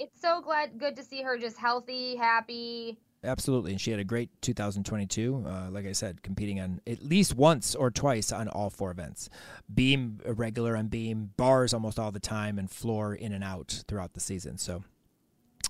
[0.00, 2.98] it's so glad good to see her just healthy, happy.
[3.22, 5.44] Absolutely, and she had a great 2022.
[5.46, 9.28] Uh, like I said, competing on at least once or twice on all four events.
[9.72, 14.14] Beam regular on beam, bars almost all the time, and floor in and out throughout
[14.14, 14.56] the season.
[14.56, 14.84] So,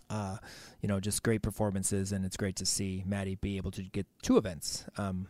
[0.09, 0.37] uh,
[0.81, 4.07] you know, just great performances, and it's great to see Maddie be able to get
[4.23, 5.27] two events um,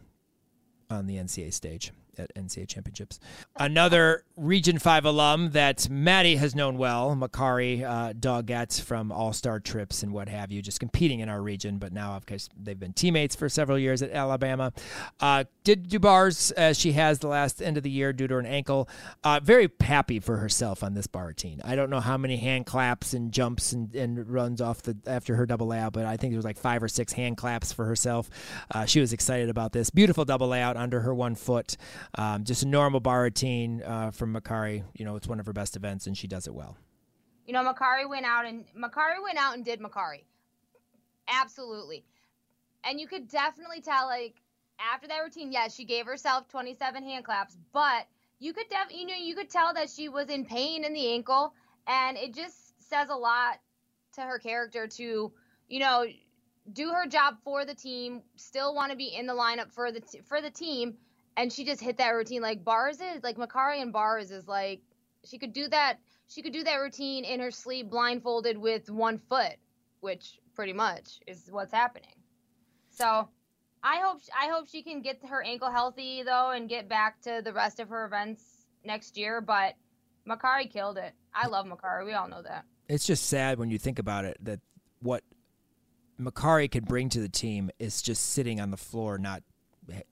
[0.90, 3.20] on the NCAA stage at NCAA championships.
[3.56, 9.60] Another Region 5 alum that Maddie has known well, Makari uh, Doggette from All Star
[9.60, 12.78] trips and what have you, just competing in our region, but now, of course, they've
[12.78, 14.72] been teammates for several years at Alabama.
[15.20, 18.38] Uh, did do bars as she has the last end of the year due to
[18.38, 18.88] an ankle.
[19.22, 21.60] Uh, very happy for herself on this bar routine.
[21.64, 25.36] I don't know how many hand claps and jumps and, and runs off the after
[25.36, 27.84] her double layout, but I think there was like five or six hand claps for
[27.84, 28.30] herself.
[28.72, 29.90] Uh, she was excited about this.
[29.90, 31.76] Beautiful double layout under her one foot.
[32.16, 34.82] Um, just a normal bar routine uh, from Makari.
[34.94, 36.76] You know, it's one of her best events, and she does it well.
[37.46, 40.24] You know, Makari went out and Makari went out and did Makari.
[41.28, 42.04] Absolutely,
[42.84, 44.34] and you could definitely tell like
[44.92, 48.06] after that routine, yes, she gave herself 27 hand claps, but
[48.38, 51.12] you could def- you know you could tell that she was in pain in the
[51.12, 51.54] ankle,
[51.86, 53.60] and it just says a lot
[54.14, 55.32] to her character to
[55.68, 56.04] you know
[56.72, 60.00] do her job for the team, still want to be in the lineup for the
[60.00, 60.96] t- for the team,
[61.36, 64.80] and she just hit that routine like bars is like Makari and bars is like
[65.24, 65.98] she could do that
[66.30, 69.56] she could do that routine in her sleep blindfolded with one foot,
[69.98, 72.14] which pretty much is what's happening.
[72.90, 73.28] So
[73.82, 77.42] I hope I hope she can get her ankle healthy though and get back to
[77.44, 78.44] the rest of her events
[78.84, 79.40] next year.
[79.40, 79.74] But
[80.28, 81.12] Makari killed it.
[81.34, 82.64] I love Makari We all know that.
[82.88, 84.60] It's just sad when you think about it that
[85.00, 85.24] what
[86.20, 89.42] Makari could bring to the team is just sitting on the floor, not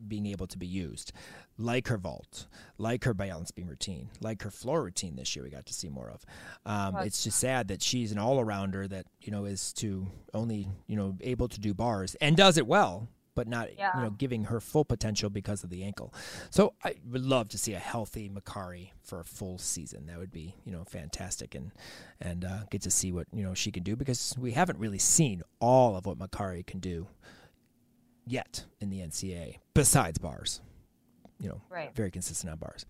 [0.06, 1.12] being able to be used,
[1.56, 2.46] like her vault,
[2.78, 5.44] like her balance beam routine, like her floor routine this year.
[5.44, 6.24] We got to see more of.
[6.64, 10.68] Um, it's just sad that she's an all arounder that you know is to only
[10.86, 13.96] you know able to do bars and does it well, but not Yeah.
[13.96, 16.12] you know giving her full potential because of the ankle.
[16.50, 20.06] So I would love to see a healthy Makari for a full season.
[20.06, 21.72] That would be you know fantastic and
[22.20, 24.98] and uh, get to see what you know she can do because we haven't really
[24.98, 27.06] seen all of what Makari can do
[28.30, 30.60] yet in the NCAA besides bars.
[31.40, 31.94] You know, Right.
[31.94, 32.84] very consistent on bars.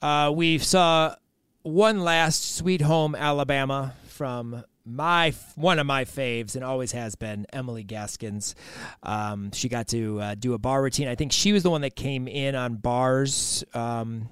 [0.00, 1.14] Uh, we saw
[1.62, 7.44] one last Sweet Home Alabama from my one of my faves and always has been
[7.52, 8.54] Emily Gaskins.
[9.02, 11.08] Um, she got to uh, do a bar routine.
[11.08, 13.64] I think she was the one that came in on bars.
[13.74, 14.30] Um,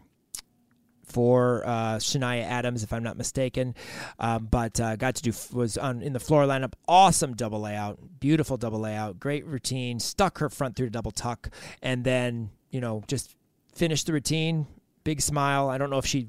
[1.06, 3.74] for uh, Shania Adams, if I'm not mistaken,
[4.18, 6.74] um, but uh, got to do was on in the floor lineup.
[6.86, 9.98] Awesome double layout, beautiful double layout, great routine.
[10.00, 11.50] Stuck her front through double tuck,
[11.80, 13.34] and then you know just
[13.74, 14.66] finished the routine.
[15.04, 15.68] Big smile.
[15.68, 16.28] I don't know if she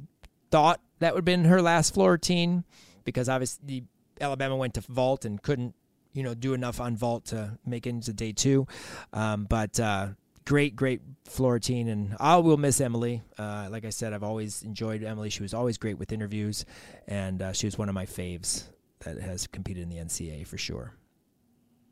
[0.52, 2.64] thought that would have been her last floor routine
[3.04, 3.84] because obviously
[4.22, 5.74] Alabama went to vault and couldn't
[6.14, 8.68] you know do enough on vault to make it into day two.
[9.14, 10.10] Um, but uh,
[10.48, 13.22] great, great floor routine, and I will miss Emily.
[13.38, 15.30] Uh, like I said, I've always enjoyed Emily.
[15.30, 16.64] She was always great with interviews,
[17.06, 18.64] and uh, she was one of my faves
[19.00, 20.94] that has competed in the NCAA for sure.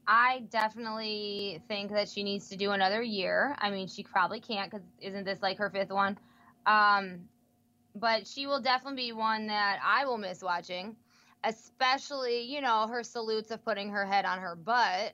[0.08, 3.58] I definitely think that she needs to do another year.
[3.60, 6.18] I mean, she probably can't because isn't this like her fifth one?
[6.66, 7.28] Um,
[7.94, 10.96] but she will definitely be one that I will miss watching,
[11.44, 15.14] especially you know her salutes of putting her head on her butt.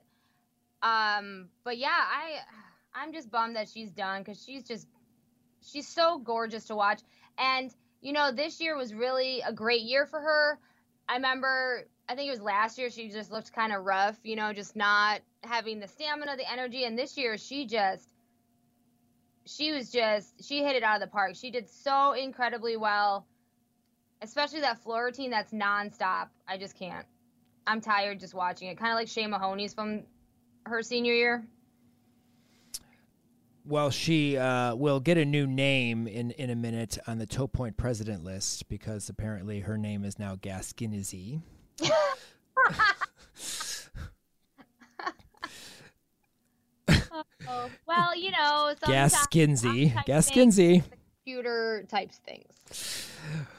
[0.82, 2.40] Um, but yeah, I
[3.02, 4.86] I'm just bummed that she's done because she's just
[5.60, 7.00] she's so gorgeous to watch,
[7.36, 10.60] and you know this year was really a great year for her.
[11.08, 14.36] I remember I think it was last year she just looked kind of rough, you
[14.36, 18.08] know, just not having the stamina, the energy, and this year she just
[19.46, 21.34] she was just she hit it out of the park.
[21.34, 23.26] She did so incredibly well.
[24.20, 26.28] Especially that floor routine that's nonstop.
[26.46, 27.06] I just can't.
[27.66, 28.78] I'm tired just watching it.
[28.78, 30.04] Kind of like Shea Mahoney's from
[30.66, 31.44] her senior year.
[33.64, 37.46] Well, she uh, will get a new name in, in a minute on the Toe
[37.46, 41.42] Point president list because apparently her name is now Gaskinizy.
[47.48, 49.92] Oh, well, you know, sometimes Gaskinsey.
[50.06, 50.82] Gaskinsey.
[51.24, 53.08] computer types things.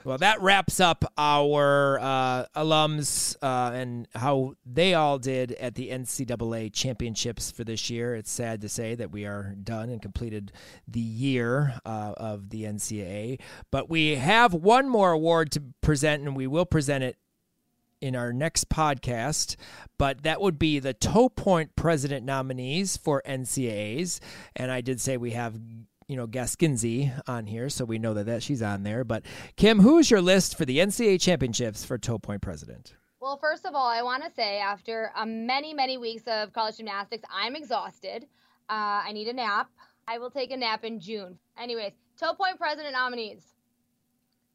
[0.03, 5.89] Well, that wraps up our uh, alums uh, and how they all did at the
[5.89, 8.15] NCAA championships for this year.
[8.15, 10.51] It's sad to say that we are done and completed
[10.87, 13.39] the year uh, of the NCAA,
[13.71, 17.17] but we have one more award to present, and we will present it
[18.03, 19.55] in our next podcast,
[19.97, 24.19] but that would be the Toe Point President nominees for NCAAs.
[24.57, 25.57] And I did say we have,
[26.07, 29.03] you know, Gaskinsey on here, so we know that, that she's on there.
[29.03, 29.23] But
[29.55, 32.95] Kim, who's your list for the NCAA championships for Toe Point President?
[33.19, 36.77] Well, first of all, I want to say after uh, many, many weeks of college
[36.77, 38.23] gymnastics, I'm exhausted.
[38.69, 39.69] Uh, I need a nap.
[40.07, 41.37] I will take a nap in June.
[41.57, 43.53] Anyways, Toe Point President nominees.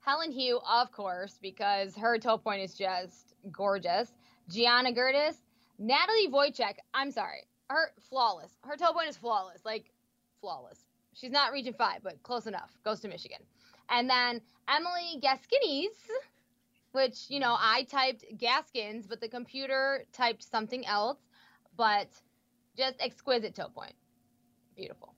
[0.01, 4.11] Helen Hu, of course, because her toe point is just gorgeous.
[4.49, 5.37] Gianna Gertis,
[5.79, 6.77] Natalie Wojcik.
[6.95, 8.53] I'm sorry, her flawless.
[8.63, 9.93] Her toe point is flawless, like
[10.41, 10.79] flawless.
[11.21, 12.71] She's not region five, but close enough.
[12.85, 13.41] Goes to Michigan.
[13.91, 15.97] And then Emily Gaskinis,
[16.93, 21.19] which you know I typed Gaskins, but the computer typed something else.
[21.77, 22.09] But
[22.77, 23.95] just exquisite toe point,
[24.77, 25.15] beautiful.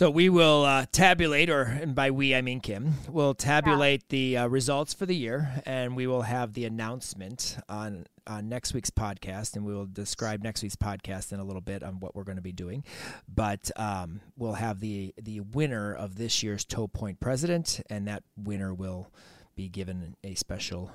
[0.00, 4.38] So we will uh, tabulate, or and by we I mean Kim, will tabulate the
[4.38, 8.88] uh, results for the year, and we will have the announcement on on next week's
[8.88, 12.24] podcast, and we will describe next week's podcast in a little bit on what we're
[12.24, 12.82] going to be doing.
[13.28, 18.22] But um, we'll have the the winner of this year's Toe Point President, and that
[18.38, 19.12] winner will
[19.54, 20.90] be given a special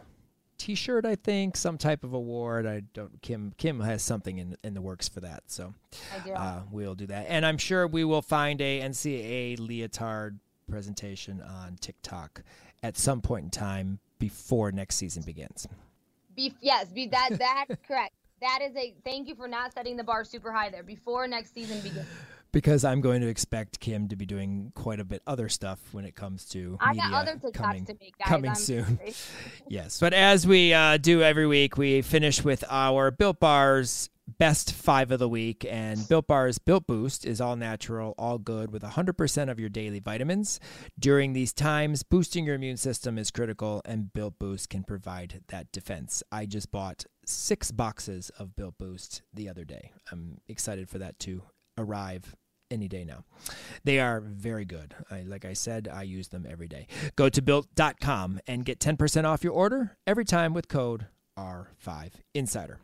[0.66, 2.66] T-shirt, I think, some type of award.
[2.66, 3.22] I don't.
[3.22, 5.76] Kim Kim has something in in the works for that, so
[6.36, 7.28] uh, we'll do that.
[7.30, 12.42] And I'm sure we will find a NCAA leotard presentation on TikTok
[12.82, 15.68] at some point in time before next season begins.
[16.36, 18.16] Be, yes, be that that's correct.
[18.42, 21.54] That is a thank you for not setting the bar super high there before next
[21.54, 22.08] season begins.
[22.56, 26.06] Because I'm going to expect Kim to be doing quite a bit other stuff when
[26.06, 28.30] it comes to I media got other TikToks coming, to make, guys.
[28.30, 29.00] coming I'm soon.
[29.68, 34.72] Yes, but as we uh, do every week, we finish with our Built Bars best
[34.72, 35.66] five of the week.
[35.70, 40.00] And Built Bars Built Boost is all natural, all good, with 100% of your daily
[40.00, 40.62] vitamins.
[40.98, 45.74] During these times, boosting your immune system is critical, and Built Boost can provide that
[45.74, 46.24] defense.
[46.32, 49.92] I just bought six boxes of Built Boost the other day.
[50.10, 51.44] I'm excited for that to
[51.78, 52.34] arrive
[52.72, 53.24] any day now.
[53.84, 54.96] They are very good.
[55.10, 56.88] I, like I said, I use them every day.
[57.16, 62.78] Go to built.com and get 10% off your order every time with code R5Insider.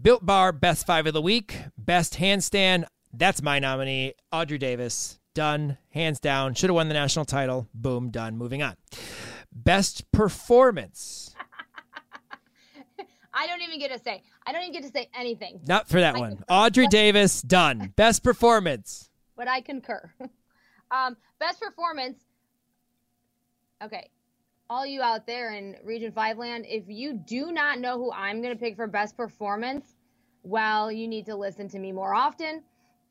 [0.00, 2.84] Built Bar Best Five of the Week, Best Handstand.
[3.12, 5.20] That's my nominee, Audrey Davis.
[5.34, 6.54] Done, hands down.
[6.54, 7.68] Should have won the national title.
[7.74, 8.36] Boom, done.
[8.36, 8.76] Moving on.
[9.52, 11.33] Best Performance.
[13.36, 14.22] I don't even get to say.
[14.46, 15.60] I don't even get to say anything.
[15.66, 16.30] Not for that I one.
[16.36, 16.44] concur.
[16.48, 17.92] Audrey Davis, done.
[17.96, 19.10] Best Performance.
[19.36, 20.12] but I concur.
[20.90, 22.18] um, best performance.
[23.82, 24.08] Okay,
[24.70, 28.40] all you out there in Region Five land, if you do not know who I'm
[28.40, 29.94] going to pick for best performance,
[30.42, 32.62] well, you need to listen to me more often,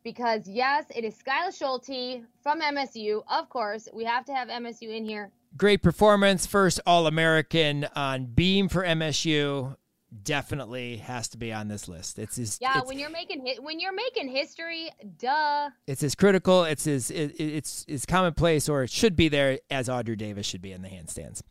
[0.04, 3.24] because yes, it is Skyla Schulte from MSU.
[3.30, 5.32] Of course, we have to have MSU in here.
[5.58, 6.46] Great performance.
[6.48, 9.76] First All American on beam for MSU.
[10.22, 12.20] Definitely has to be on this list.
[12.20, 15.70] It's his, Yeah, it's, when you're making when you're making history, duh.
[15.88, 19.90] it's as critical, it's as it, it's as commonplace, or it should be there as
[19.90, 21.42] Audrey Davis should be in the handstands.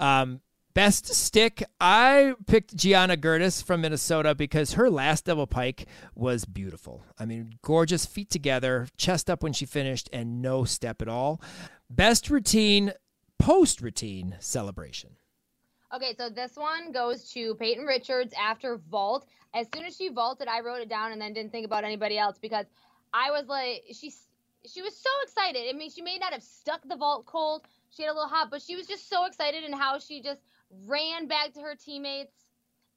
[0.00, 0.40] Um,
[0.72, 7.04] best stick, I picked Gianna Gertis from Minnesota because her last double pike was beautiful.
[7.18, 11.40] I mean, gorgeous feet together, chest up when she finished, and no step at all.
[11.90, 12.92] Best routine,
[13.38, 15.16] post routine celebration.
[15.94, 19.26] Okay, so this one goes to Peyton Richards after vault.
[19.54, 22.18] As soon as she vaulted, I wrote it down and then didn't think about anybody
[22.18, 22.66] else because
[23.14, 24.12] I was like, she
[24.66, 25.68] she was so excited.
[25.68, 27.62] I mean, she may not have stuck the vault cold.
[27.90, 30.40] She had a little hot, but she was just so excited in how she just
[30.86, 32.32] ran back to her teammates.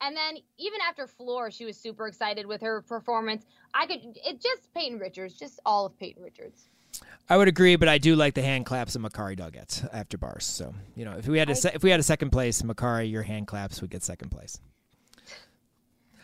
[0.02, 3.46] And then even after floor, she was super excited with her performance.
[3.74, 6.70] I could it just Peyton Richards, just all of Peyton Richards.
[7.30, 10.18] I would agree, but I do like the hand claps that Makari Dog gets after
[10.18, 10.46] bars.
[10.46, 13.10] So you know, if we had a se- if we had a second place, Makari,
[13.10, 14.60] your hand claps would get second place.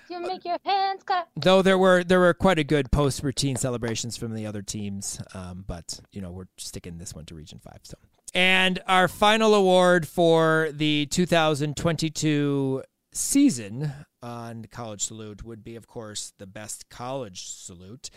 [0.09, 1.29] You make your hands clap.
[1.35, 5.19] Though there were there were quite a good post routine celebrations from the other teams,
[5.33, 7.79] um, but you know we're sticking this one to Region Five.
[7.83, 7.97] So,
[8.33, 12.83] and our final award for the 2022
[13.15, 18.09] season on College Salute would be, of course, the best college salute,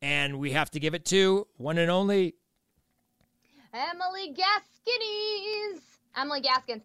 [0.00, 2.34] and we have to give it to one and only
[3.74, 5.82] Emily Gaskins.
[6.16, 6.82] Emily Gaskins.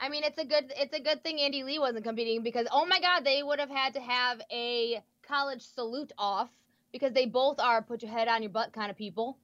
[0.00, 2.84] I mean, it's a good it's a good thing Andy Lee wasn't competing because oh
[2.86, 6.50] my God, they would have had to have a college salute off
[6.92, 9.38] because they both are put your head on your butt kind of people.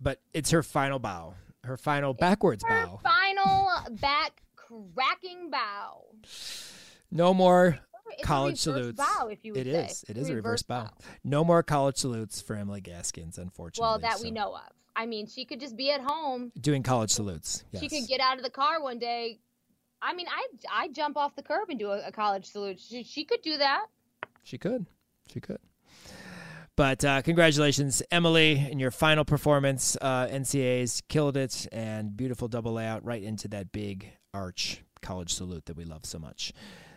[0.00, 1.34] but it's her final bow,
[1.64, 3.00] her final backwards Her bow.
[3.02, 4.41] final back
[4.94, 6.04] cracking bow.
[7.10, 7.78] No more
[8.12, 8.96] It's college salutes.
[8.98, 9.86] bow, if you would It say.
[9.86, 10.04] is.
[10.08, 10.88] It is a reverse bow.
[11.24, 13.82] No more college salutes for Emily Gaskins, unfortunately.
[13.88, 14.62] Well, that we know of.
[14.94, 16.52] I mean, she could just be at home.
[16.60, 17.64] Doing college salutes.
[17.72, 17.82] Yes.
[17.82, 19.38] She could get out of the car one day.
[20.02, 22.78] I mean, I I jump off the curb and do a, a college salute.
[22.80, 23.86] She, she could do that.
[24.42, 24.86] She could.
[25.32, 25.58] She could.
[26.74, 29.96] But uh, congratulations, Emily, in your final performance.
[30.00, 34.10] Uh, NCAAs killed it and beautiful double layout right into that big
[34.42, 36.52] arch college salute that we love so much.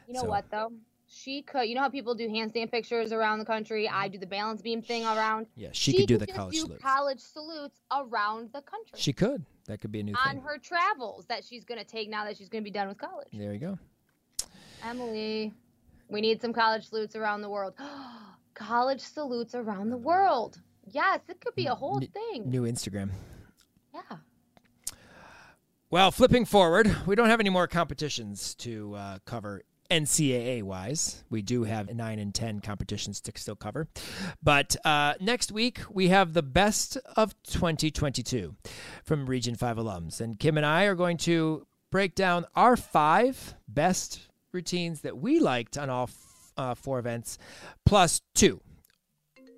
[0.07, 0.71] You know So- what though?
[1.07, 1.69] She could.
[1.69, 3.87] You know how people do handstand pictures around the country.
[3.87, 5.45] I do the balance beam thing around.
[5.55, 6.81] Yeah, she, could do the college do salutes.
[6.83, 9.45] college salutes around the country she could.
[9.65, 10.21] That could be a new thing.
[10.25, 10.41] on thing.
[10.41, 13.27] her travels that she's gonna take now that she's gonna be done with college.
[13.31, 13.77] There you go.
[14.83, 15.53] Emily,
[16.09, 17.75] we need some college salutes around the world.
[18.55, 20.59] college salutes around the world.
[20.91, 22.49] Yes, it could be a whole N- thing.
[22.49, 23.09] New Instagram.
[23.93, 24.17] yeah.
[25.95, 31.23] Well, flipping forward, we don't have any more competitions to uh, cover NCAA wise.
[31.29, 33.87] We do have nine and 10 competitions to still cover.
[34.43, 38.57] But uh, next week, we have the best of 2022
[39.05, 40.19] from Region 5 alums.
[40.19, 44.19] And Kim and I are going to break down our five best
[44.51, 47.37] routines that we liked on all f- uh, four events,
[47.85, 48.59] plus two,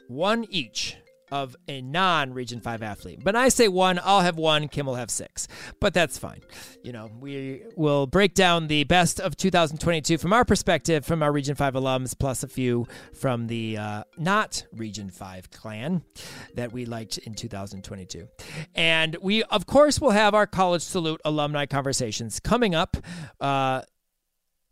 [0.07, 0.97] one each
[1.31, 3.19] of a non Region 5 athlete.
[3.23, 5.47] But I say one, I'll have one, Kim will have six.
[5.79, 6.41] But that's fine.
[6.83, 11.31] You know, we will break down the best of 2022 from our perspective, from our
[11.31, 16.03] Region 5 alums, plus a few from the uh, not Region 5 clan
[16.55, 18.27] that we liked in 2022.
[18.75, 22.97] And we, of course, will have our College Salute alumni conversations coming up.
[23.39, 23.81] Uh,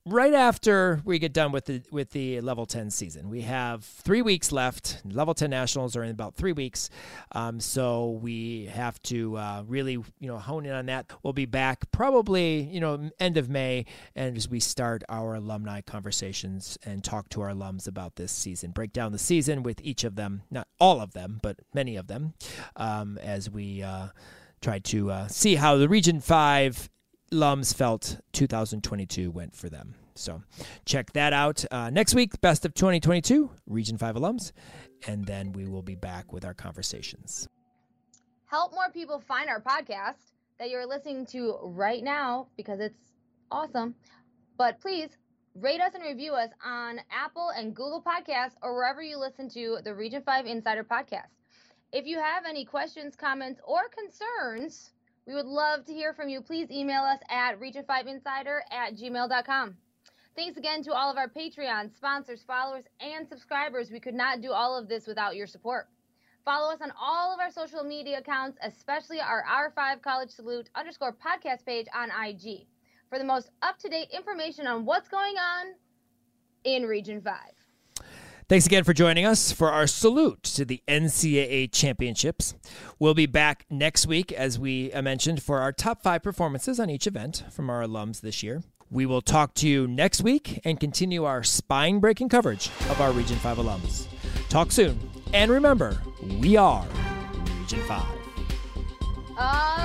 [0.07, 4.21] right after we get done with the with the level 10 season we have three
[4.21, 5.01] weeks left.
[5.03, 6.89] Level 10 nationals are in about three weeks.
[7.31, 11.11] Um, so we have to uh, really you know hone in on that.
[11.23, 15.81] We'll be back probably you know end of may and as we start our alumni
[15.81, 20.03] conversations and talk to our alums about this season break down the season with each
[20.03, 22.33] of them not all of them but many of them
[22.75, 24.07] um, as we uh,
[24.61, 26.89] try to uh, see how the region 5
[27.31, 29.95] Lums felt 2022 went for them.
[30.15, 30.43] So
[30.85, 32.39] check that out uh, next week.
[32.41, 34.51] Best of 2022, Region 5 alums.
[35.07, 37.47] And then we will be back with our conversations.
[38.45, 43.11] Help more people find our podcast that you're listening to right now because it's
[43.51, 43.95] awesome.
[44.57, 45.09] But please
[45.55, 49.79] rate us and review us on Apple and Google Podcasts or wherever you listen to
[49.83, 51.29] the Region 5 Insider podcast.
[51.91, 54.91] If you have any questions, comments, or concerns,
[55.27, 56.41] we would love to hear from you.
[56.41, 59.75] Please email us at region5insider at gmail.com.
[60.35, 63.89] Thanks again to all of our Patreon sponsors, followers, and subscribers.
[63.89, 65.87] We could not do all of this without your support.
[66.43, 71.13] Follow us on all of our social media accounts, especially our R5 College Salute underscore
[71.13, 72.67] podcast page on IG
[73.09, 75.73] for the most up to date information on what's going on
[76.65, 77.33] in Region 5.
[78.47, 82.53] Thanks again for joining us for our salute to the NCAA championships.
[82.99, 87.07] We'll be back next week, as we mentioned, for our top five performances on each
[87.07, 88.61] event from our alums this year.
[88.91, 93.11] We will talk to you next week and continue our spine breaking coverage of our
[93.11, 94.05] Region 5 alums.
[94.47, 94.99] Talk soon.
[95.33, 95.99] And remember,
[96.39, 96.85] we are
[97.61, 98.03] Region 5.
[99.37, 99.75] Uh-